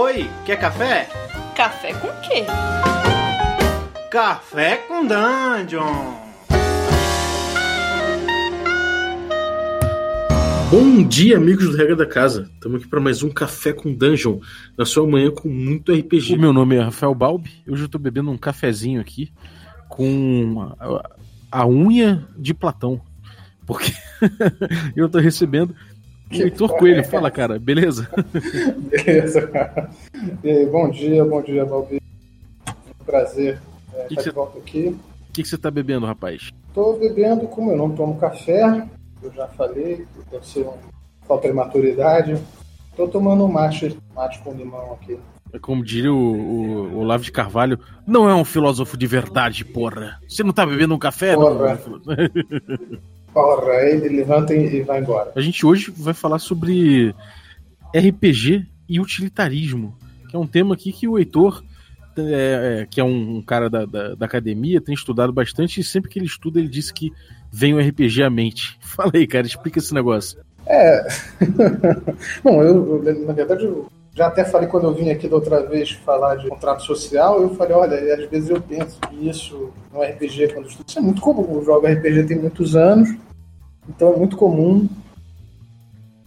Oi, 0.00 0.30
quer 0.46 0.60
café? 0.60 1.08
Café 1.56 1.92
com 1.92 2.06
quê? 2.20 2.44
Café 4.08 4.76
com 4.76 5.04
Dungeon! 5.04 6.14
Bom 10.70 11.02
dia, 11.02 11.36
amigos 11.36 11.68
do 11.68 11.76
Regra 11.76 11.96
da 11.96 12.06
Casa. 12.06 12.48
Estamos 12.54 12.80
aqui 12.80 12.88
para 12.88 13.00
mais 13.00 13.24
um 13.24 13.28
Café 13.28 13.72
com 13.72 13.92
Dungeon, 13.92 14.38
na 14.76 14.84
sua 14.84 15.04
manhã 15.04 15.32
com 15.32 15.48
muito 15.48 15.92
RPG. 15.92 16.36
O 16.36 16.38
meu 16.38 16.52
nome 16.52 16.76
é 16.76 16.80
Rafael 16.80 17.12
Balbi, 17.12 17.50
hoje 17.66 17.82
eu 17.82 17.86
estou 17.86 18.00
bebendo 18.00 18.30
um 18.30 18.38
cafezinho 18.38 19.00
aqui 19.00 19.32
com 19.88 20.74
a, 20.78 21.10
a 21.50 21.66
unha 21.66 22.24
de 22.36 22.54
Platão, 22.54 23.00
porque 23.66 23.92
eu 24.94 25.06
estou 25.06 25.20
recebendo 25.20 25.74
Heitor 26.30 26.76
Coelho. 26.76 27.04
Fala, 27.08 27.30
cara, 27.30 27.58
beleza? 27.58 28.08
Beleza, 28.90 29.46
cara. 29.48 29.90
bom 30.70 30.90
dia, 30.90 31.24
bom 31.24 31.42
dia, 31.42 31.64
Balbi. 31.64 32.00
Um 33.00 33.04
prazer 33.04 33.60
é, 33.94 34.02
Que 34.04 34.08
que 34.08 34.14
estar 34.14 34.30
de 34.30 34.34
volta 34.34 34.58
aqui. 34.58 34.88
O 35.28 35.32
que, 35.32 35.42
que 35.42 35.48
você 35.48 35.54
está 35.54 35.70
bebendo, 35.70 36.06
rapaz? 36.06 36.50
Estou 36.68 36.98
bebendo, 36.98 37.46
como 37.48 37.70
eu 37.70 37.76
não 37.76 37.90
tomo 37.90 38.18
café, 38.18 38.86
eu 39.22 39.32
já 39.32 39.46
falei, 39.48 40.06
deve 40.30 40.46
ser 40.46 40.60
uma 40.60 40.74
falta 41.26 41.48
de 41.48 41.54
maturidade. 41.54 42.36
Estou 42.90 43.08
tomando 43.08 43.44
um 43.44 43.48
mate, 43.48 43.96
mate 44.14 44.40
com 44.40 44.52
limão 44.52 44.92
aqui. 44.94 45.18
É 45.52 45.58
Como 45.58 45.84
diria 45.84 46.12
o, 46.12 46.16
o, 46.16 46.94
o 46.94 46.98
Olavo 46.98 47.22
de 47.22 47.32
Carvalho, 47.32 47.78
não 48.06 48.28
é 48.28 48.34
um 48.34 48.44
filósofo 48.44 48.96
de 48.96 49.06
verdade, 49.06 49.64
porra. 49.64 50.20
Você 50.28 50.42
não 50.42 50.52
tá 50.52 50.66
bebendo 50.66 50.94
um 50.94 50.98
café? 50.98 51.36
Não? 51.36 51.56
Porra. 53.32 53.72
Aí 53.72 53.92
ele 53.92 54.16
levanta 54.16 54.54
e 54.54 54.82
vai 54.82 55.00
embora. 55.00 55.32
A 55.34 55.40
gente 55.40 55.64
hoje 55.64 55.92
vai 55.96 56.14
falar 56.14 56.38
sobre 56.38 57.14
RPG 57.94 58.66
e 58.88 59.00
utilitarismo, 59.00 59.96
que 60.28 60.36
é 60.36 60.38
um 60.38 60.46
tema 60.46 60.74
aqui 60.74 60.92
que 60.92 61.06
o 61.06 61.18
Heitor, 61.18 61.62
é, 62.16 62.22
é, 62.82 62.86
que 62.86 63.00
é 63.00 63.04
um, 63.04 63.42
cara 63.42 63.68
da, 63.68 63.84
da, 63.84 64.14
da 64.14 64.26
academia, 64.26 64.80
tem 64.80 64.94
estudado 64.94 65.32
bastante 65.32 65.80
e 65.80 65.84
sempre 65.84 66.10
que 66.10 66.18
ele 66.18 66.26
estuda 66.26 66.58
ele 66.58 66.68
diz 66.68 66.90
que 66.90 67.12
vem 67.52 67.74
o 67.74 67.78
RPG 67.78 68.22
à 68.22 68.30
mente. 68.30 68.76
Fala 68.80 69.12
aí, 69.14 69.26
cara, 69.26 69.46
explica 69.46 69.78
esse 69.78 69.94
negócio. 69.94 70.40
É. 70.66 71.06
Bom, 72.42 72.62
eu, 72.62 73.04
eu, 73.04 73.26
na 73.26 73.32
verdade, 73.32 73.64
eu 73.64 73.88
já 74.18 74.26
até 74.26 74.44
falei 74.44 74.68
quando 74.68 74.88
eu 74.88 74.94
vim 74.94 75.10
aqui 75.10 75.28
da 75.28 75.36
outra 75.36 75.62
vez 75.62 75.92
falar 75.92 76.34
de 76.34 76.48
contrato 76.48 76.82
social, 76.82 77.40
eu 77.40 77.54
falei, 77.54 77.76
olha, 77.76 78.14
às 78.14 78.28
vezes 78.28 78.50
eu 78.50 78.60
penso 78.60 78.98
isso 79.12 79.72
no 79.92 80.02
RPG, 80.02 80.52
quando 80.52 80.68
estudo, 80.68 80.88
isso 80.88 80.98
é 80.98 81.02
muito 81.02 81.20
comum. 81.20 81.54
Eu 81.54 81.64
jogo 81.64 81.86
RPG 81.86 82.24
tem 82.24 82.36
muitos 82.36 82.74
anos, 82.74 83.08
então 83.88 84.12
é 84.12 84.16
muito 84.16 84.36
comum 84.36 84.88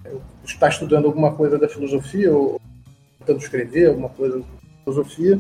eu 0.06 0.22
estar 0.45 0.70
estudando 0.70 1.06
alguma 1.06 1.33
coisa 1.33 1.59
da 1.59 1.67
filosofia 1.67 2.33
ou 2.33 2.61
tentando 3.20 3.39
escrever 3.39 3.89
alguma 3.89 4.08
coisa 4.08 4.39
da 4.39 4.45
filosofia 4.86 5.38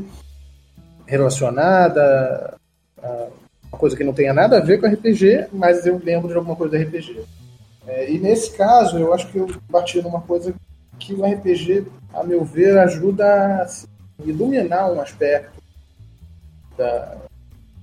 relacionada 1.05 2.57
a 3.01 3.27
uma 3.71 3.77
coisa 3.77 3.95
que 3.95 4.03
não 4.03 4.11
tenha 4.11 4.33
nada 4.33 4.57
a 4.57 4.61
ver 4.61 4.81
com 4.81 4.87
RPG, 4.87 5.47
mas 5.53 5.85
eu 5.85 6.01
lembro 6.03 6.27
de 6.27 6.35
alguma 6.35 6.57
coisa 6.57 6.77
do 6.77 6.83
RPG. 6.83 7.23
É, 7.87 8.11
e 8.11 8.19
nesse 8.19 8.51
caso, 8.57 8.97
eu 8.97 9.13
acho 9.13 9.31
que 9.31 9.37
eu 9.37 9.47
bati 9.69 10.01
numa 10.01 10.19
coisa 10.19 10.53
que 11.01 11.13
o 11.13 11.25
RPG, 11.25 11.85
a 12.13 12.23
meu 12.23 12.43
ver, 12.45 12.77
ajuda 12.77 13.25
a 13.25 13.67
iluminar 14.23 14.91
um 14.91 15.01
aspecto 15.01 15.51
da 16.77 17.17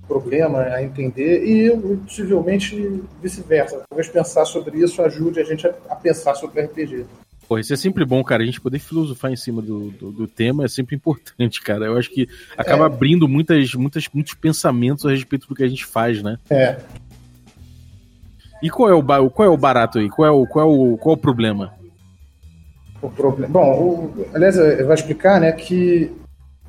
problema, 0.07 0.61
a 0.63 0.81
entender, 0.81 1.43
e 1.45 1.69
possivelmente 1.97 3.03
vice-versa. 3.21 3.83
Talvez 3.87 4.07
pensar 4.09 4.43
sobre 4.45 4.79
isso 4.79 5.03
ajude 5.03 5.39
a 5.39 5.43
gente 5.43 5.67
a, 5.67 5.75
a 5.89 5.95
pensar 5.95 6.33
sobre 6.33 6.63
RPG. 6.63 7.05
Pô, 7.47 7.59
isso 7.59 7.73
é 7.73 7.77
sempre 7.77 8.03
bom, 8.05 8.23
cara. 8.23 8.41
A 8.41 8.45
gente 8.45 8.59
poder 8.59 8.79
filosofar 8.79 9.31
em 9.31 9.35
cima 9.35 9.61
do, 9.61 9.91
do, 9.91 10.11
do 10.11 10.27
tema 10.27 10.65
é 10.65 10.67
sempre 10.67 10.95
importante, 10.95 11.61
cara. 11.61 11.85
Eu 11.85 11.97
acho 11.97 12.09
que 12.09 12.27
acaba 12.57 12.83
É. 12.83 12.87
abrindo 12.87 13.27
muitas, 13.27 13.73
muitas, 13.75 14.07
muitos 14.11 14.33
pensamentos 14.33 15.05
a 15.05 15.11
respeito 15.11 15.47
do 15.47 15.53
que 15.53 15.63
a 15.63 15.67
gente 15.67 15.85
faz, 15.85 16.23
né? 16.23 16.37
É, 16.49 16.77
E 18.63 18.69
qual 18.69 18.89
é 18.89 18.93
o, 18.93 19.29
qual 19.29 19.47
é 19.47 19.51
o 19.51 19.57
barato 19.57 19.99
aí? 19.99 20.09
Qual 20.09 20.27
é 20.27 20.31
o, 20.31 20.45
qual 20.47 20.65
é 20.65 20.69
o, 20.69 20.97
qual 20.97 21.15
é 21.15 21.17
o 21.17 21.21
problema? 21.21 21.73
O 23.01 23.09
problema. 23.09 23.51
Bom, 23.51 23.79
o, 23.79 24.25
aliás, 24.33 24.57
eu 24.57 24.85
vou 24.85 24.93
explicar, 24.93 25.39
né, 25.39 25.51
que 25.51 26.11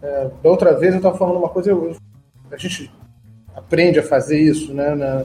é, 0.02 0.30
da 0.42 0.50
outra 0.50 0.74
vez 0.74 0.92
eu 0.92 0.98
estava 0.98 1.16
falando 1.18 1.38
uma 1.38 1.48
coisa, 1.48 1.70
eu- 1.70 1.94
a 2.50 2.56
gente 2.56 2.90
aprende 3.54 3.98
a 3.98 4.02
fazer 4.02 4.38
isso, 4.38 4.72
né, 4.72 4.94
na- 4.94 5.24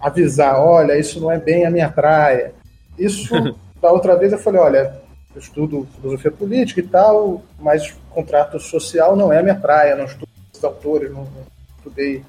avisar, 0.00 0.58
olha, 0.60 0.98
isso 0.98 1.20
não 1.20 1.30
é 1.30 1.38
bem 1.38 1.64
a 1.64 1.70
minha 1.70 1.88
praia. 1.88 2.52
Isso, 2.98 3.32
da 3.80 3.90
outra 3.92 4.16
vez 4.16 4.32
eu 4.32 4.38
falei, 4.38 4.60
olha, 4.60 4.94
eu 5.34 5.40
estudo 5.40 5.86
filosofia 6.00 6.30
política 6.30 6.80
e 6.80 6.82
tal, 6.86 7.42
mas 7.58 7.94
contrato 8.10 8.58
social 8.60 9.16
não 9.16 9.32
é 9.32 9.38
a 9.38 9.42
minha 9.42 9.54
praia, 9.54 9.94
não 9.96 10.04
estudo 10.04 10.28
esses 10.52 10.62
autores, 10.64 11.10
não, 11.10 11.22
não 11.22 11.46
estudei 11.78 12.22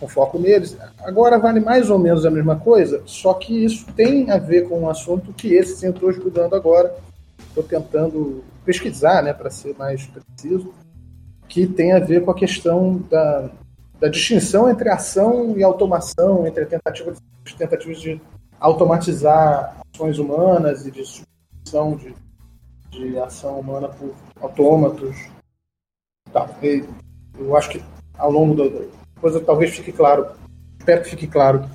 com 0.00 0.08
foco 0.08 0.38
neles. 0.38 0.76
Agora 1.04 1.38
vale 1.38 1.60
mais 1.60 1.88
ou 1.90 1.98
menos 1.98 2.26
a 2.26 2.30
mesma 2.30 2.56
coisa, 2.56 3.02
só 3.06 3.34
que 3.34 3.64
isso 3.64 3.86
tem 3.94 4.30
a 4.30 4.38
ver 4.38 4.68
com 4.68 4.80
um 4.80 4.88
assunto 4.88 5.32
que 5.32 5.54
esse 5.54 5.76
sim 5.76 5.86
eu 5.86 5.92
estou 5.92 6.10
estudando 6.10 6.54
agora. 6.56 6.92
Estou 7.52 7.62
tentando 7.62 8.42
pesquisar, 8.64 9.22
né, 9.22 9.34
para 9.34 9.50
ser 9.50 9.76
mais 9.76 10.06
preciso, 10.06 10.72
que 11.46 11.66
tem 11.66 11.92
a 11.92 11.98
ver 11.98 12.24
com 12.24 12.30
a 12.30 12.34
questão 12.34 12.96
da, 13.10 13.50
da 14.00 14.08
distinção 14.08 14.70
entre 14.70 14.88
ação 14.88 15.54
e 15.54 15.62
automação, 15.62 16.46
entre 16.46 16.64
a 16.64 16.66
tentativa 16.66 17.12
de, 17.12 17.54
tentativas 17.54 18.00
de 18.00 18.18
automatizar 18.58 19.76
ações 19.94 20.18
humanas 20.18 20.86
e 20.86 20.90
de 20.90 21.04
substituição 21.04 21.96
de, 21.96 22.14
de 22.90 23.18
ação 23.18 23.60
humana 23.60 23.88
por 23.88 24.14
autômatos. 24.40 25.14
Tá, 26.32 26.48
eu 27.38 27.54
acho 27.54 27.68
que 27.68 27.82
ao 28.16 28.30
longo 28.30 28.54
da 28.56 28.86
coisa 29.20 29.40
talvez 29.40 29.76
fique 29.76 29.92
claro, 29.92 30.26
espero 30.78 31.02
que 31.02 31.10
fique 31.10 31.26
claro 31.26 31.68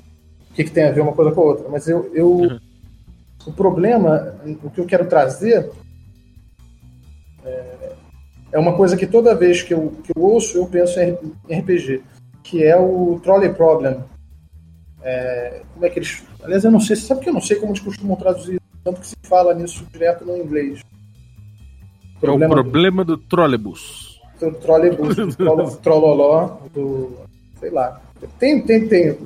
o 0.50 0.54
que, 0.54 0.64
que 0.64 0.72
tem 0.72 0.86
a 0.86 0.90
ver 0.90 1.02
uma 1.02 1.12
coisa 1.12 1.30
com 1.30 1.40
a 1.40 1.44
outra, 1.44 1.68
mas 1.68 1.86
eu, 1.86 2.12
eu 2.12 2.58
o 3.46 3.52
problema, 3.52 4.34
o 4.62 4.70
que 4.70 4.80
eu 4.80 4.86
quero 4.86 5.06
trazer 5.06 5.70
é, 7.44 7.92
é 8.52 8.58
uma 8.58 8.74
coisa 8.76 8.96
que 8.96 9.06
toda 9.06 9.34
vez 9.34 9.62
que 9.62 9.72
eu, 9.74 9.92
que 10.02 10.12
eu 10.16 10.22
ouço 10.22 10.56
eu 10.58 10.66
penso 10.66 10.98
em 11.00 11.58
RPG, 11.60 12.02
que 12.42 12.62
é 12.64 12.76
o 12.76 13.20
trolley 13.22 13.52
problem. 13.52 13.98
É, 15.02 15.62
como 15.72 15.86
é 15.86 15.90
que 15.90 15.98
eles. 16.00 16.24
Aliás, 16.42 16.64
eu 16.64 16.70
não 16.70 16.80
sei, 16.80 16.96
sabe 16.96 17.20
que 17.20 17.28
eu 17.28 17.32
não 17.34 17.40
sei 17.40 17.56
como 17.56 17.72
eles 17.72 17.80
costumam 17.82 18.16
traduzir, 18.16 18.60
tanto 18.82 19.00
que 19.00 19.06
se 19.06 19.16
fala 19.22 19.54
nisso 19.54 19.86
direto 19.92 20.24
no 20.24 20.36
inglês. 20.36 20.80
É 20.80 22.16
o 22.16 22.20
problema 22.20 23.04
do 23.04 23.16
trolebus. 23.16 24.20
do 24.40 24.52
trolebus, 24.54 25.16
do 25.16 25.36
trolo- 25.36 25.76
trololó, 25.76 26.56
do. 26.74 27.16
sei 27.60 27.70
lá. 27.70 28.00
Tem, 28.38 28.60
tem, 28.60 28.88
tem. 28.88 29.16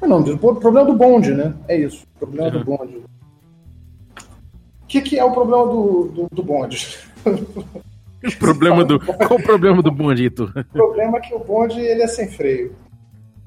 É 0.00 0.04
o 0.06 0.08
nome 0.08 0.24
disso? 0.24 0.38
O 0.46 0.54
problema 0.56 0.86
do 0.86 0.96
bonde, 0.96 1.34
né? 1.34 1.54
É 1.66 1.76
isso. 1.76 2.04
O 2.16 2.18
problema 2.26 2.50
do 2.50 2.58
Uhum. 2.58 2.64
bonde. 2.64 2.96
O 2.96 4.86
que, 4.88 5.02
que 5.02 5.18
é 5.18 5.24
o 5.24 5.32
problema 5.32 5.66
do, 5.66 6.04
do, 6.08 6.28
do 6.32 6.42
bonde? 6.42 6.98
O 7.26 8.38
problema 8.38 8.84
do, 8.84 8.98
qual 9.04 9.38
o 9.38 9.42
problema 9.42 9.82
do 9.82 9.90
bondito? 9.90 10.44
O 10.56 10.64
problema 10.72 11.18
é 11.18 11.20
que 11.20 11.34
o 11.34 11.38
bonde 11.38 11.78
ele 11.80 12.02
é 12.02 12.06
sem 12.06 12.28
freio. 12.28 12.74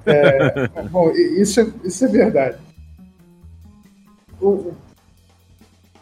É, 0.06 0.68
bom, 0.90 1.10
isso 1.10 1.60
é, 1.60 1.66
isso 1.84 2.04
é 2.04 2.08
verdade. 2.08 2.58
O- 4.40 4.72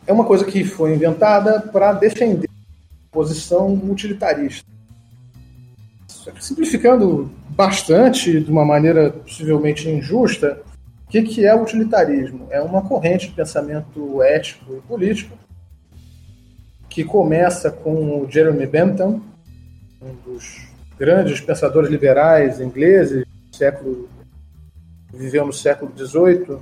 é 0.06 0.12
uma 0.12 0.24
coisa 0.24 0.44
que 0.44 0.64
foi 0.64 0.94
inventada 0.94 1.60
para 1.60 1.92
defender 1.92 2.48
a 2.48 3.12
posição 3.12 3.72
utilitarista. 3.74 4.68
Simplificando 6.40 7.30
bastante, 7.50 8.40
de 8.40 8.50
uma 8.50 8.64
maneira 8.64 9.10
possivelmente 9.10 9.88
injusta, 9.88 10.62
o 11.06 11.10
que, 11.10 11.22
que 11.22 11.44
é 11.44 11.54
o 11.54 11.62
utilitarismo? 11.62 12.46
É 12.50 12.60
uma 12.60 12.82
corrente 12.82 13.28
de 13.28 13.34
pensamento 13.34 14.22
ético 14.22 14.76
e 14.76 14.80
político 14.82 15.36
que 16.88 17.04
começa 17.04 17.70
com 17.70 18.22
o 18.22 18.30
Jeremy 18.30 18.66
Bentham, 18.66 19.22
um 20.02 20.14
dos 20.24 20.68
grandes 20.98 21.40
pensadores 21.40 21.90
liberais 21.90 22.60
ingleses 22.60 23.24
século 23.60 24.08
viveu 25.12 25.44
no 25.44 25.52
século 25.52 25.92
XVIII, 25.94 26.58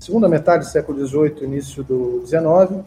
segunda 0.00 0.28
metade 0.28 0.64
do 0.64 0.70
século 0.70 1.06
XVIII, 1.06 1.44
início 1.44 1.84
do 1.84 2.24
XIX, 2.26 2.84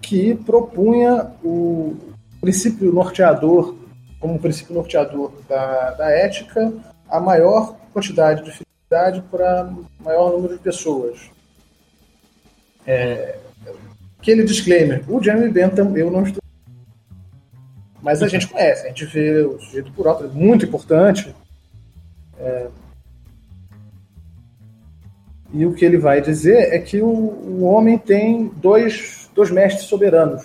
que 0.00 0.34
propunha 0.34 1.30
o 1.44 1.96
princípio 2.40 2.92
norteador, 2.92 3.76
como 4.24 4.38
princípio 4.38 4.74
norteador 4.74 5.34
da, 5.46 5.90
da 5.90 6.10
ética, 6.10 6.72
a 7.10 7.20
maior 7.20 7.76
quantidade 7.92 8.42
de 8.42 8.52
felicidade 8.52 9.22
para 9.30 9.70
maior 10.00 10.32
número 10.32 10.56
de 10.56 10.62
pessoas. 10.62 11.30
É, 12.86 13.36
aquele 14.18 14.42
disclaimer, 14.44 15.04
o 15.12 15.22
Jeremy 15.22 15.50
Bentham 15.50 15.94
eu 15.94 16.10
não 16.10 16.22
estou 16.22 16.42
mas 18.00 18.22
a 18.22 18.28
gente 18.28 18.48
conhece, 18.48 18.86
a 18.86 18.88
gente 18.88 19.04
vê 19.04 19.42
o 19.42 19.58
sujeito 19.60 19.92
por 19.92 20.06
alto, 20.06 20.24
é 20.24 20.28
muito 20.28 20.64
importante. 20.64 21.34
É, 22.38 22.68
E 25.52 25.66
o 25.66 25.74
que 25.74 25.84
ele 25.84 25.98
vai 25.98 26.22
dizer 26.22 26.72
é 26.72 26.78
que 26.78 27.02
o, 27.02 27.08
o 27.08 27.64
homem 27.64 27.98
tem 27.98 28.50
dois, 28.56 29.28
dois 29.34 29.50
mestres 29.50 29.86
soberanos. 29.86 30.42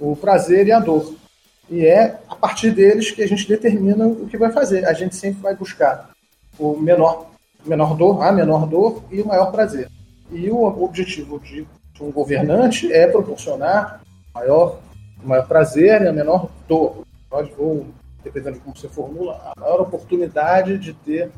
o 0.00 0.16
prazer 0.16 0.66
e 0.66 0.72
a 0.72 0.80
dor. 0.80 1.23
E 1.70 1.86
é 1.86 2.18
a 2.28 2.36
partir 2.36 2.70
deles 2.70 3.10
que 3.10 3.22
a 3.22 3.28
gente 3.28 3.48
determina 3.48 4.06
o 4.06 4.26
que 4.26 4.36
vai 4.36 4.52
fazer. 4.52 4.86
A 4.86 4.92
gente 4.92 5.16
sempre 5.16 5.40
vai 5.40 5.54
buscar 5.54 6.10
o 6.58 6.76
menor, 6.76 7.30
menor 7.64 7.96
dor, 7.96 8.22
a 8.22 8.32
menor 8.32 8.66
dor 8.66 9.02
e 9.10 9.20
o 9.20 9.26
maior 9.26 9.50
prazer. 9.50 9.88
E 10.30 10.50
o 10.50 10.64
objetivo 10.64 11.38
de 11.40 11.66
um 12.00 12.10
governante 12.10 12.92
é 12.92 13.06
proporcionar 13.06 14.02
maior, 14.34 14.80
maior 15.22 15.46
prazer 15.46 16.02
e 16.02 16.08
a 16.08 16.12
menor 16.12 16.50
dor. 16.68 17.04
Pode, 17.30 17.52
ou, 17.58 17.86
dependendo 18.22 18.58
de 18.58 18.60
como 18.60 18.76
você 18.76 18.88
formula, 18.88 19.52
a 19.56 19.60
maior 19.60 19.80
oportunidade 19.80 20.78
de 20.78 20.92
ter 20.92 21.30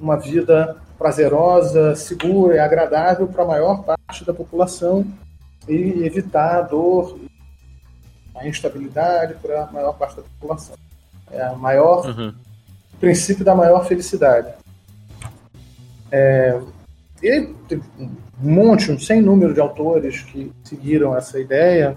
uma 0.00 0.16
vida 0.16 0.76
prazerosa, 0.98 1.94
segura 1.94 2.56
e 2.56 2.58
agradável 2.58 3.26
para 3.26 3.44
a 3.44 3.46
maior 3.46 3.82
parte 3.84 4.24
da 4.24 4.34
população 4.34 5.06
e 5.68 6.04
evitar 6.04 6.58
a 6.58 6.62
dor, 6.62 7.18
a 8.34 8.46
instabilidade 8.46 9.34
para 9.34 9.64
a 9.64 9.72
maior 9.72 9.92
parte 9.92 10.16
da 10.16 10.22
população. 10.22 10.76
É 11.30 11.42
a 11.42 11.54
maior 11.54 12.06
uhum. 12.06 12.34
princípio 13.00 13.44
da 13.44 13.54
maior 13.54 13.86
felicidade. 13.86 14.52
É, 16.10 16.60
e 17.22 17.54
teve 17.68 17.82
um 17.98 18.10
monte, 18.40 18.90
um 18.90 18.98
sem 18.98 19.22
número 19.22 19.54
de 19.54 19.60
autores 19.60 20.22
que 20.22 20.52
seguiram 20.64 21.16
essa 21.16 21.38
ideia. 21.38 21.96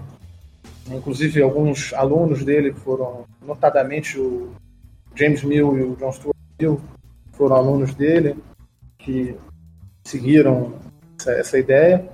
Inclusive, 0.88 1.42
alguns 1.42 1.92
alunos 1.92 2.44
dele 2.44 2.72
foram, 2.72 3.24
notadamente 3.44 4.18
o 4.18 4.54
James 5.14 5.42
Mill 5.42 5.76
e 5.76 5.82
o 5.82 5.96
John 5.96 6.12
Stuart 6.12 6.36
Mill, 6.60 6.80
foram 7.32 7.56
alunos 7.56 7.94
dele 7.94 8.36
que 8.98 9.36
seguiram 10.04 10.74
essa, 11.18 11.32
essa 11.32 11.58
ideia. 11.58 12.08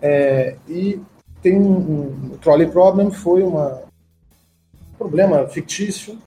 É, 0.00 0.56
e 0.68 1.00
tem 1.46 1.56
um, 1.56 1.76
um, 1.76 2.30
o 2.32 2.38
Trolley 2.38 2.66
Problem 2.66 3.12
foi 3.12 3.40
uma, 3.44 3.80
um 4.74 4.98
problema 4.98 5.46
fictício 5.46 6.18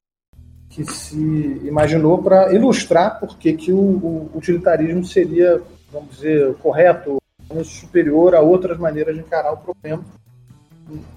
que 0.69 0.85
se 0.85 1.17
imaginou 1.65 2.23
para 2.23 2.53
ilustrar 2.53 3.19
por 3.19 3.37
que, 3.37 3.51
que 3.51 3.73
o, 3.73 3.77
o, 3.77 4.31
utilitarismo 4.33 5.03
seria, 5.03 5.61
vamos 5.91 6.15
dizer, 6.15 6.55
correto, 6.59 7.17
superior 7.65 8.33
a 8.33 8.39
outras 8.39 8.77
maneiras 8.77 9.13
de 9.13 9.19
encarar 9.19 9.51
o 9.51 9.57
problema. 9.57 10.05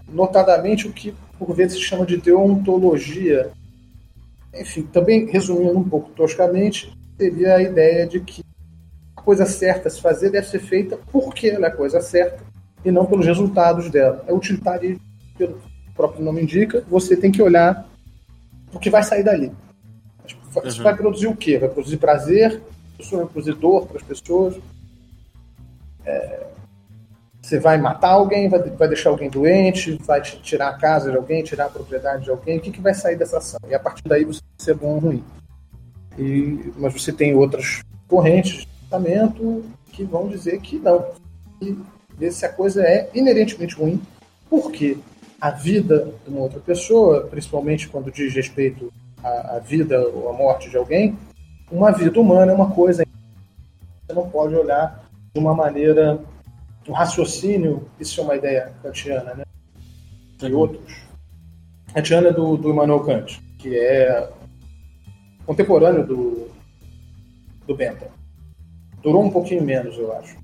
Notadamente 0.08 0.88
o 0.88 0.93
que 0.93 1.14
por 1.38 1.54
vezes 1.54 1.75
se 1.75 1.84
chama 1.84 2.04
de 2.04 2.16
deontologia. 2.16 3.52
Enfim, 4.52 4.82
também 4.82 5.26
resumindo 5.26 5.78
um 5.78 5.88
pouco 5.88 6.10
toscamente, 6.10 6.93
seria 7.16 7.54
a 7.54 7.62
ideia 7.62 8.04
de 8.04 8.19
que 8.19 8.43
a 9.16 9.22
coisa 9.22 9.46
certa 9.46 9.87
a 9.87 9.90
se 9.93 10.00
fazer 10.00 10.31
deve 10.31 10.49
ser 10.49 10.58
feita 10.58 10.99
porque 11.12 11.50
ela 11.50 11.66
é 11.66 11.69
a 11.69 11.76
coisa 11.76 12.00
certa 12.00 12.51
e 12.84 12.90
não 12.90 13.06
pelos 13.06 13.26
resultados 13.26 13.90
dela. 13.90 14.25
É 14.26 14.32
utilitário, 14.32 15.00
pelo 15.37 15.61
próprio 15.94 16.25
nome 16.25 16.43
indica, 16.43 16.84
você 16.88 17.17
tem 17.17 17.31
que 17.31 17.43
olhar 17.43 17.87
o 18.73 18.79
que 18.79 18.90
vai 18.90 19.02
sair 19.02 19.23
dali. 19.23 19.52
Isso 20.64 20.79
uhum. 20.79 20.84
vai 20.84 20.96
produzir 20.96 21.26
o 21.26 21.37
quê? 21.37 21.58
Vai 21.58 21.69
produzir 21.69 21.96
prazer, 21.96 22.62
vai 23.11 23.26
produzir 23.26 23.55
dor 23.55 23.87
para 23.87 23.99
as 23.99 24.02
pessoas. 24.02 24.58
É, 26.05 26.46
você 27.40 27.58
vai 27.58 27.76
matar 27.76 28.11
alguém, 28.11 28.49
vai, 28.49 28.61
vai 28.61 28.88
deixar 28.88 29.11
alguém 29.11 29.28
doente, 29.28 29.99
vai 30.05 30.20
tirar 30.20 30.69
a 30.69 30.78
casa 30.78 31.11
de 31.11 31.17
alguém, 31.17 31.43
tirar 31.43 31.67
a 31.67 31.70
propriedade 31.70 32.25
de 32.25 32.31
alguém. 32.31 32.58
O 32.58 32.61
que, 32.61 32.70
que 32.70 32.81
vai 32.81 32.94
sair 32.94 33.17
dessa 33.17 33.38
ação? 33.38 33.58
E 33.69 33.75
a 33.75 33.81
partir 33.81 34.05
daí 34.06 34.25
você 34.25 34.40
vai 34.40 34.64
ser 34.64 34.75
bom 34.75 34.94
ou 34.94 34.99
ruim. 34.99 35.25
E, 36.19 36.73
mas 36.76 36.93
você 36.93 37.12
tem 37.12 37.35
outras 37.35 37.82
correntes 38.06 38.61
de 38.61 38.67
pensamento 38.67 39.64
que 39.87 40.05
vão 40.05 40.28
dizer 40.28 40.61
que 40.61 40.78
não. 40.78 41.05
E 41.61 41.76
ver 42.19 42.32
se 42.32 42.44
a 42.44 42.49
coisa 42.49 42.82
é 42.82 43.09
inerentemente 43.14 43.75
ruim, 43.75 44.00
porque 44.49 44.99
a 45.41 45.50
vida 45.50 46.12
de 46.25 46.31
uma 46.31 46.41
outra 46.41 46.61
pessoa, 46.61 47.26
principalmente 47.26 47.88
quando 47.88 48.11
diz 48.11 48.32
respeito 48.35 48.93
à, 49.23 49.56
à 49.56 49.59
vida 49.59 50.00
ou 50.09 50.29
à 50.29 50.32
morte 50.32 50.70
de 50.70 50.76
alguém, 50.76 51.19
uma 51.70 51.91
vida 51.91 52.20
humana 52.20 52.53
é 52.53 52.55
uma 52.55 52.70
coisa 52.70 53.05
você 54.06 54.12
não 54.14 54.29
pode 54.29 54.55
olhar 54.55 55.09
de 55.32 55.41
uma 55.41 55.55
maneira 55.55 56.20
um 56.88 56.93
raciocínio, 56.93 57.88
isso 57.99 58.20
é 58.20 58.25
uma 58.25 58.37
ideia 58.37 58.73
kantiana, 58.82 59.35
né? 59.35 59.44
E 60.43 60.53
outros. 60.53 60.93
Kantiana 61.94 62.29
é 62.29 62.32
do, 62.32 62.56
do 62.56 62.70
Immanuel 62.70 63.05
Kant, 63.05 63.41
que 63.59 63.79
é 63.79 64.29
contemporâneo 65.47 66.05
do, 66.05 66.50
do 67.67 67.76
Bentham. 67.76 68.09
Durou 69.03 69.23
um 69.25 69.31
pouquinho 69.31 69.62
menos, 69.62 69.97
eu 69.97 70.12
acho. 70.17 70.37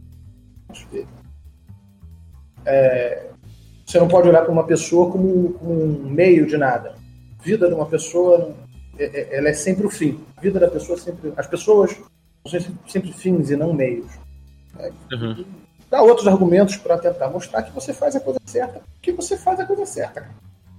Acho 0.69 0.87
que 0.89 1.05
é, 2.67 3.29
você 3.89 3.99
não 3.99 4.07
pode 4.07 4.29
olhar 4.29 4.43
para 4.43 4.53
uma 4.53 4.65
pessoa 4.65 5.11
como, 5.11 5.55
como, 5.55 5.73
um 5.73 6.11
meio 6.11 6.47
de 6.47 6.59
nada. 6.59 6.95
A 7.39 7.43
vida 7.43 7.69
de 7.69 7.75
uma 7.75 7.87
pessoa, 7.87 8.55
é, 8.99 9.05
é, 9.05 9.39
ela 9.39 9.49
é 9.49 9.55
sempre 9.55 9.87
o 9.87 9.91
fim. 9.91 10.21
A 10.37 10.41
vida 10.41 10.61
da 10.61 10.69
pessoa 10.69 10.99
é 10.99 11.01
sempre. 11.01 11.33
As 11.37 11.47
pessoas 11.47 11.97
são 12.47 12.61
sempre 12.87 13.13
fins 13.13 13.51
e 13.51 13.57
não 13.57 13.73
meios. 13.73 14.13
É, 14.79 14.93
uhum. 15.13 15.45
Dá 15.91 16.03
outros 16.03 16.27
argumentos 16.29 16.77
para 16.77 16.99
tentar 16.99 17.31
mostrar 17.31 17.63
que 17.63 17.75
você 17.75 17.95
faz 17.95 18.15
a 18.15 18.21
coisa 18.21 18.39
certa, 18.45 18.83
que 19.01 19.11
você 19.11 19.39
faz 19.39 19.59
a 19.59 19.65
coisa 19.65 19.87
certa. 19.87 20.29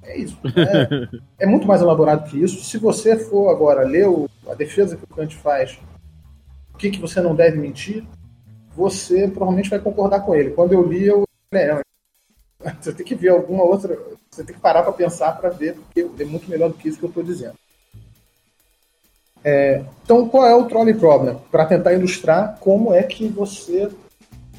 É 0.04 0.18
isso. 0.18 0.38
É, 0.56 1.18
é, 1.46 1.48
muito 1.48 1.68
mais 1.68 1.82
elaborado 1.82 2.30
que 2.30 2.42
isso. 2.42 2.64
Se 2.64 2.78
você 2.78 3.18
for 3.18 3.50
agora 3.50 3.88
ler 3.88 4.08
o, 4.08 4.30
a 4.48 4.54
defesa 4.54 4.96
que 4.96 5.04
o 5.04 5.16
Kant 5.16 5.36
faz, 5.36 5.80
o 6.74 6.78
que, 6.78 6.92
que 6.92 7.00
você 7.00 7.22
não 7.22 7.36
deve 7.36 7.58
mentir, 7.58 8.06
você 8.76 9.28
provavelmente 9.28 9.70
vai 9.70 9.80
concordar 9.80 10.20
com 10.22 10.36
ele. 10.36 10.52
Quando 10.52 10.74
eu 10.74 10.88
li, 10.88 11.08
eu 11.08 11.24
é, 11.52 11.82
você 12.80 12.94
tem 12.94 13.06
que 13.06 13.16
ver 13.16 13.30
alguma 13.30 13.64
outra. 13.64 13.98
Você 14.30 14.44
tem 14.44 14.56
que 14.56 14.62
parar 14.62 14.84
para 14.84 14.94
pensar 14.94 15.32
para 15.34 15.50
ver, 15.50 15.76
porque 15.76 16.02
é 16.22 16.26
muito 16.26 16.50
melhor 16.50 16.70
do 16.70 16.76
que 16.76 16.88
isso 16.88 17.00
que 17.00 17.06
eu 17.06 17.10
estou 17.10 17.24
dizendo. 17.24 17.56
É, 19.44 19.84
então, 20.04 20.28
qual 20.28 20.46
é 20.46 20.54
o 20.54 20.66
trolley 20.66 20.94
problem? 20.94 21.40
Para 21.50 21.66
tentar 21.66 21.94
ilustrar 21.94 22.58
como 22.60 22.94
é 22.94 23.04
que 23.04 23.28
você 23.28 23.90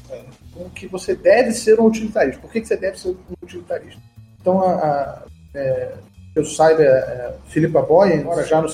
é, 0.09 0.23
como 0.53 0.69
que 0.71 0.87
você 0.87 1.15
deve 1.15 1.51
ser 1.53 1.79
um 1.79 1.85
utilitarista. 1.85 2.41
Por 2.41 2.51
que, 2.51 2.61
que 2.61 2.67
você 2.67 2.77
deve 2.77 2.99
ser 2.99 3.09
um 3.09 3.17
utilitarista? 3.41 4.01
Então, 4.39 4.61
a, 4.61 4.73
a 4.73 5.23
é, 5.53 5.93
eu 6.35 6.43
saiba, 6.43 6.81
é, 6.81 7.33
Philippa 7.47 7.81
Boyen, 7.81 8.25
já 8.45 8.61
no 8.61 8.69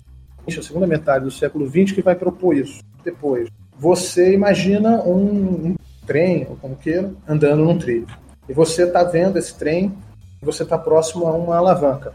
na 0.56 0.64
segunda 0.64 0.88
metade 0.88 1.26
do 1.26 1.32
século 1.32 1.68
XX, 1.68 1.92
que 1.92 2.02
vai 2.02 2.16
propor 2.16 2.56
isso. 2.56 2.82
Depois, 3.04 3.50
você 3.78 4.34
imagina 4.34 5.02
um, 5.04 5.68
um 5.68 5.76
trem, 6.08 6.48
ou 6.50 6.56
como 6.56 6.76
queira, 6.76 7.12
andando 7.28 7.64
num 7.64 7.78
trilho. 7.78 8.08
E 8.50 8.54
você 8.54 8.86
está 8.86 9.04
vendo 9.04 9.38
esse 9.38 9.54
trem, 9.54 9.94
você 10.42 10.64
está 10.64 10.78
próximo 10.78 11.28
a 11.28 11.34
uma 11.34 11.58
alavanca. 11.58 12.14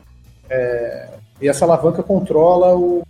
É, 0.49 1.09
e 1.41 1.49
essa 1.49 1.65
alavanca 1.65 2.03
controla 2.03 2.75
o 2.75 3.03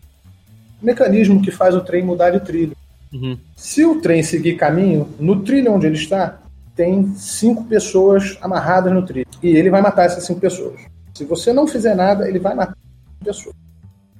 mecanismo 0.82 1.40
que 1.40 1.50
faz 1.50 1.74
o 1.74 1.80
trem 1.80 2.04
mudar 2.04 2.30
de 2.30 2.40
trilho. 2.40 2.76
Uhum. 3.12 3.38
Se 3.56 3.84
o 3.84 4.00
trem 4.00 4.22
seguir 4.22 4.56
caminho, 4.56 5.08
no 5.20 5.42
trilho 5.42 5.72
onde 5.72 5.86
ele 5.86 5.96
está, 5.96 6.40
tem 6.74 7.14
cinco 7.14 7.64
pessoas 7.64 8.36
amarradas 8.40 8.92
no 8.92 9.04
trilho. 9.04 9.26
E 9.42 9.48
ele 9.48 9.70
vai 9.70 9.80
matar 9.80 10.06
essas 10.06 10.24
cinco 10.24 10.40
pessoas. 10.40 10.80
Se 11.14 11.24
você 11.24 11.52
não 11.52 11.66
fizer 11.66 11.94
nada, 11.94 12.28
ele 12.28 12.38
vai 12.38 12.54
matar 12.54 12.76
pessoas. 13.22 13.54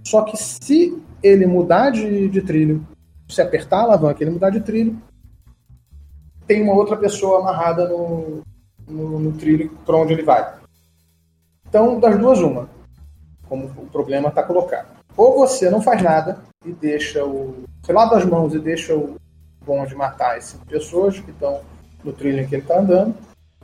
Só 0.05 0.23
que 0.23 0.37
se 0.37 0.97
ele 1.23 1.47
mudar 1.47 1.91
de, 1.91 2.29
de 2.29 2.43
trilho, 2.43 2.87
se 3.29 3.41
apertar 3.41 3.79
a 3.79 3.83
alavanca 3.83 4.23
ele 4.23 4.31
mudar 4.31 4.51
de 4.51 4.61
trilho, 4.61 4.97
tem 6.47 6.63
uma 6.63 6.75
outra 6.75 6.97
pessoa 6.97 7.41
amarrada 7.41 7.89
no, 7.89 8.43
no, 8.87 9.19
no 9.19 9.33
trilho 9.33 9.71
para 9.85 9.97
onde 9.97 10.13
ele 10.13 10.23
vai. 10.23 10.55
Então, 11.69 11.99
das 11.99 12.19
duas, 12.19 12.39
uma. 12.41 12.69
Como 13.49 13.67
o 13.67 13.87
problema 13.87 14.29
está 14.29 14.43
colocado. 14.43 14.89
Ou 15.17 15.39
você 15.39 15.71
não 15.71 15.81
faz 15.81 16.03
nada 16.03 16.43
e 16.65 16.73
deixa 16.73 17.25
o. 17.25 17.65
Você 17.83 17.93
lava 17.93 18.17
as 18.17 18.25
mãos 18.25 18.55
e 18.55 18.59
deixa 18.59 18.95
o 18.95 19.17
bonde 19.65 19.95
matar 19.95 20.37
as 20.37 20.45
cinco 20.45 20.67
pessoas 20.67 21.19
que 21.19 21.31
estão 21.31 21.61
no 22.05 22.13
trilho 22.13 22.41
em 22.41 22.47
que 22.47 22.55
ele 22.55 22.63
está 22.63 22.79
andando. 22.79 23.15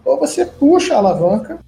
Ou 0.04 0.18
você 0.18 0.44
puxa 0.44 0.94
a 0.94 0.98
alavanca, 0.98 1.58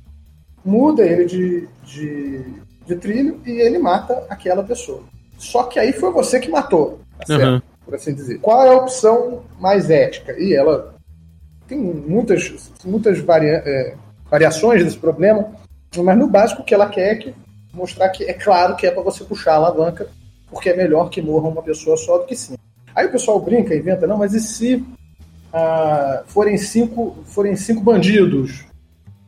muda 0.64 1.04
ele 1.04 1.24
de, 1.24 1.68
de, 1.84 2.62
de, 2.86 2.96
trilho 2.96 3.40
e 3.44 3.50
ele 3.50 3.78
mata 3.78 4.24
aquela 4.28 4.62
pessoa. 4.62 5.02
Só 5.38 5.64
que 5.64 5.78
aí 5.78 5.92
foi 5.92 6.12
você 6.12 6.38
que 6.38 6.50
matou, 6.50 7.00
tá 7.18 7.26
certo? 7.26 7.44
Uhum. 7.44 7.62
Por 7.84 7.94
assim 7.94 8.14
dizer. 8.14 8.38
Qual 8.38 8.62
é 8.62 8.68
a 8.68 8.76
opção 8.76 9.42
mais 9.58 9.90
ética? 9.90 10.32
E 10.38 10.54
ela 10.54 10.94
tem 11.70 11.78
muitas, 11.78 12.72
muitas 12.84 13.20
varia, 13.20 13.62
é, 13.64 13.94
variações 14.28 14.82
desse 14.82 14.98
problema, 14.98 15.52
mas 15.96 16.18
no 16.18 16.26
básico 16.26 16.62
o 16.62 16.64
que 16.64 16.74
ela 16.74 16.88
quer 16.88 17.12
é 17.12 17.14
que 17.14 17.34
mostrar 17.72 18.08
que 18.08 18.24
é 18.24 18.32
claro 18.32 18.74
que 18.74 18.88
é 18.88 18.90
para 18.90 19.04
você 19.04 19.22
puxar 19.22 19.52
a 19.52 19.56
alavanca, 19.56 20.08
porque 20.50 20.68
é 20.68 20.76
melhor 20.76 21.08
que 21.08 21.22
morra 21.22 21.48
uma 21.48 21.62
pessoa 21.62 21.96
só 21.96 22.18
do 22.18 22.26
que 22.26 22.34
cinco. 22.34 22.58
Aí 22.92 23.06
o 23.06 23.12
pessoal 23.12 23.38
brinca, 23.38 23.72
inventa, 23.72 24.04
não, 24.04 24.16
mas 24.16 24.34
e 24.34 24.40
se 24.40 24.84
ah, 25.52 26.24
forem, 26.26 26.58
cinco, 26.58 27.16
forem 27.24 27.54
cinco 27.54 27.80
bandidos, 27.80 28.64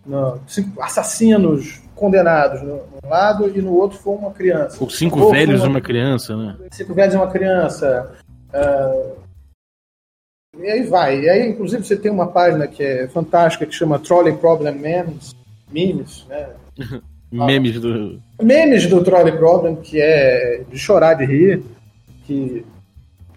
não, 0.05 0.41
cinco 0.49 0.83
assassinos 0.83 1.81
condenados 1.95 2.61
no, 2.63 2.75
num 2.75 3.09
lado 3.09 3.57
e 3.57 3.63
no 3.63 3.73
outro 3.73 3.99
for 3.99 4.19
uma 4.19 4.33
criança? 4.33 4.79
Ou 4.81 4.91
cinco 4.91 5.31
velhos 5.31 5.61
uma, 5.61 5.67
e 5.67 5.71
uma 5.71 5.81
criança, 5.81 6.37
né? 6.37 6.57
Cinco 6.73 6.93
velhos 6.93 7.15
e 7.15 7.17
uma 7.17 7.31
criança. 7.31 8.11
Uh, 8.53 9.22
e 10.59 10.67
aí 10.67 10.83
vai. 10.83 11.21
E 11.21 11.29
aí, 11.29 11.49
inclusive, 11.49 11.85
você 11.85 11.97
tem 11.97 12.11
uma 12.11 12.29
página 12.29 12.67
que 12.67 12.83
é 12.83 13.09
fantástica 13.09 13.67
que 13.67 13.75
chama 13.75 13.99
Trolley 13.99 14.37
Problem 14.37 14.75
Man, 14.75 15.15
memes, 15.71 16.27
né? 16.29 16.51
Memes 17.33 17.81
do. 17.81 18.21
Memes 18.43 18.87
do 18.87 19.03
Trolley 19.03 19.33
Problem, 19.33 19.77
que 19.77 19.99
é 19.99 20.65
de 20.71 20.79
chorar 20.79 21.15
de 21.15 21.25
rir. 21.25 21.63
Que. 22.27 22.65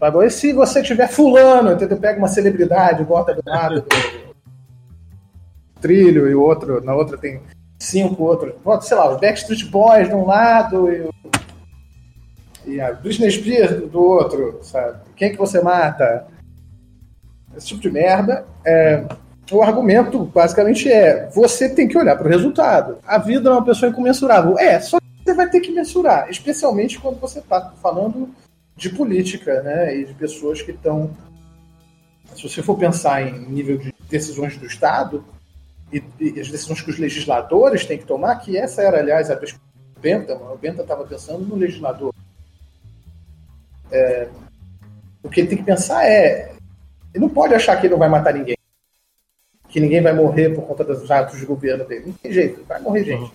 E 0.01 0.29
se 0.29 0.51
você 0.51 0.83
tiver 0.83 1.07
fulano, 1.07 1.71
entendeu? 1.71 1.97
Pega 1.97 2.19
uma 2.19 2.27
celebridade, 2.27 3.05
bota 3.05 3.33
do 3.33 3.41
lado 3.45 3.81
do 3.81 3.87
trilho 5.79 6.29
e 6.29 6.35
o 6.35 6.41
outro, 6.41 6.83
na 6.83 6.93
outra 6.93 7.17
tem 7.17 7.39
cinco 7.79 8.23
outros. 8.23 8.53
Bota, 8.63 8.83
sei 8.83 8.97
lá, 8.97 9.13
os 9.13 9.21
Backstreet 9.21 9.65
Boys 9.69 10.09
de 10.09 10.13
um 10.13 10.25
lado 10.25 10.91
e, 10.91 11.01
o, 11.01 11.11
e 12.65 12.81
a 12.81 12.91
Britney 12.91 13.31
Spears 13.31 13.89
do 13.89 14.03
outro, 14.03 14.59
sabe? 14.61 14.97
Quem 15.15 15.31
que 15.31 15.37
você 15.37 15.61
mata? 15.61 16.27
Esse 17.55 17.67
tipo 17.67 17.81
de 17.81 17.91
merda. 17.91 18.45
É, 18.65 19.05
o 19.51 19.61
argumento 19.61 20.25
basicamente 20.25 20.91
é: 20.91 21.29
você 21.33 21.69
tem 21.69 21.87
que 21.87 21.97
olhar 21.97 22.15
para 22.15 22.27
o 22.27 22.29
resultado. 22.29 22.97
A 23.05 23.17
vida 23.17 23.49
é 23.49 23.53
uma 23.53 23.65
pessoa 23.65 23.89
incomensurável. 23.89 24.57
É, 24.57 24.79
só 24.79 24.99
que 24.99 25.05
você 25.23 25.33
vai 25.33 25.49
ter 25.49 25.59
que 25.59 25.71
mensurar, 25.71 26.29
especialmente 26.29 26.99
quando 26.99 27.19
você 27.19 27.39
está 27.39 27.73
falando 27.81 28.29
de 28.75 28.89
política, 28.89 29.61
né? 29.61 29.95
E 29.97 30.05
de 30.05 30.13
pessoas 30.13 30.61
que 30.61 30.71
estão. 30.71 31.11
Se 32.35 32.49
você 32.49 32.61
for 32.61 32.77
pensar 32.77 33.21
em 33.21 33.47
nível 33.47 33.77
de 33.77 33.93
decisões 34.09 34.57
do 34.57 34.65
Estado 34.65 35.23
e, 35.91 36.03
e 36.19 36.39
as 36.39 36.49
decisões 36.49 36.81
que 36.81 36.89
os 36.89 36.99
legisladores 36.99 37.85
têm 37.85 37.97
que 37.97 38.05
tomar, 38.05 38.35
que 38.37 38.57
essa 38.57 38.81
era, 38.81 38.99
aliás, 38.99 39.31
a 39.31 39.35
do 39.35 39.45
Benta, 40.01 40.35
o 40.35 40.57
Benta 40.57 40.81
estava 40.81 41.05
pensando 41.05 41.45
no 41.45 41.55
legislador. 41.55 42.13
É, 43.91 44.27
o 45.23 45.29
que 45.29 45.39
ele 45.39 45.47
tem 45.47 45.57
que 45.57 45.63
pensar 45.63 46.05
é: 46.05 46.54
ele 47.15 47.23
não 47.23 47.29
pode 47.29 47.53
achar 47.53 47.75
que 47.77 47.87
ele 47.87 47.93
não 47.93 47.99
vai 47.99 48.09
matar 48.09 48.33
ninguém 48.33 48.55
que 49.75 49.79
ninguém 49.81 50.01
vai 50.01 50.13
morrer 50.13 50.55
por 50.55 50.63
conta 50.63 50.85
dos 50.85 51.11
atos 51.11 51.37
de 51.37 51.45
governo 51.45 51.83
dele. 51.83 52.05
Não 52.05 52.13
tem 52.13 52.31
jeito, 52.31 52.63
vai 52.65 52.79
morrer 52.79 53.03
gente. 53.03 53.23
Uhum. 53.23 53.31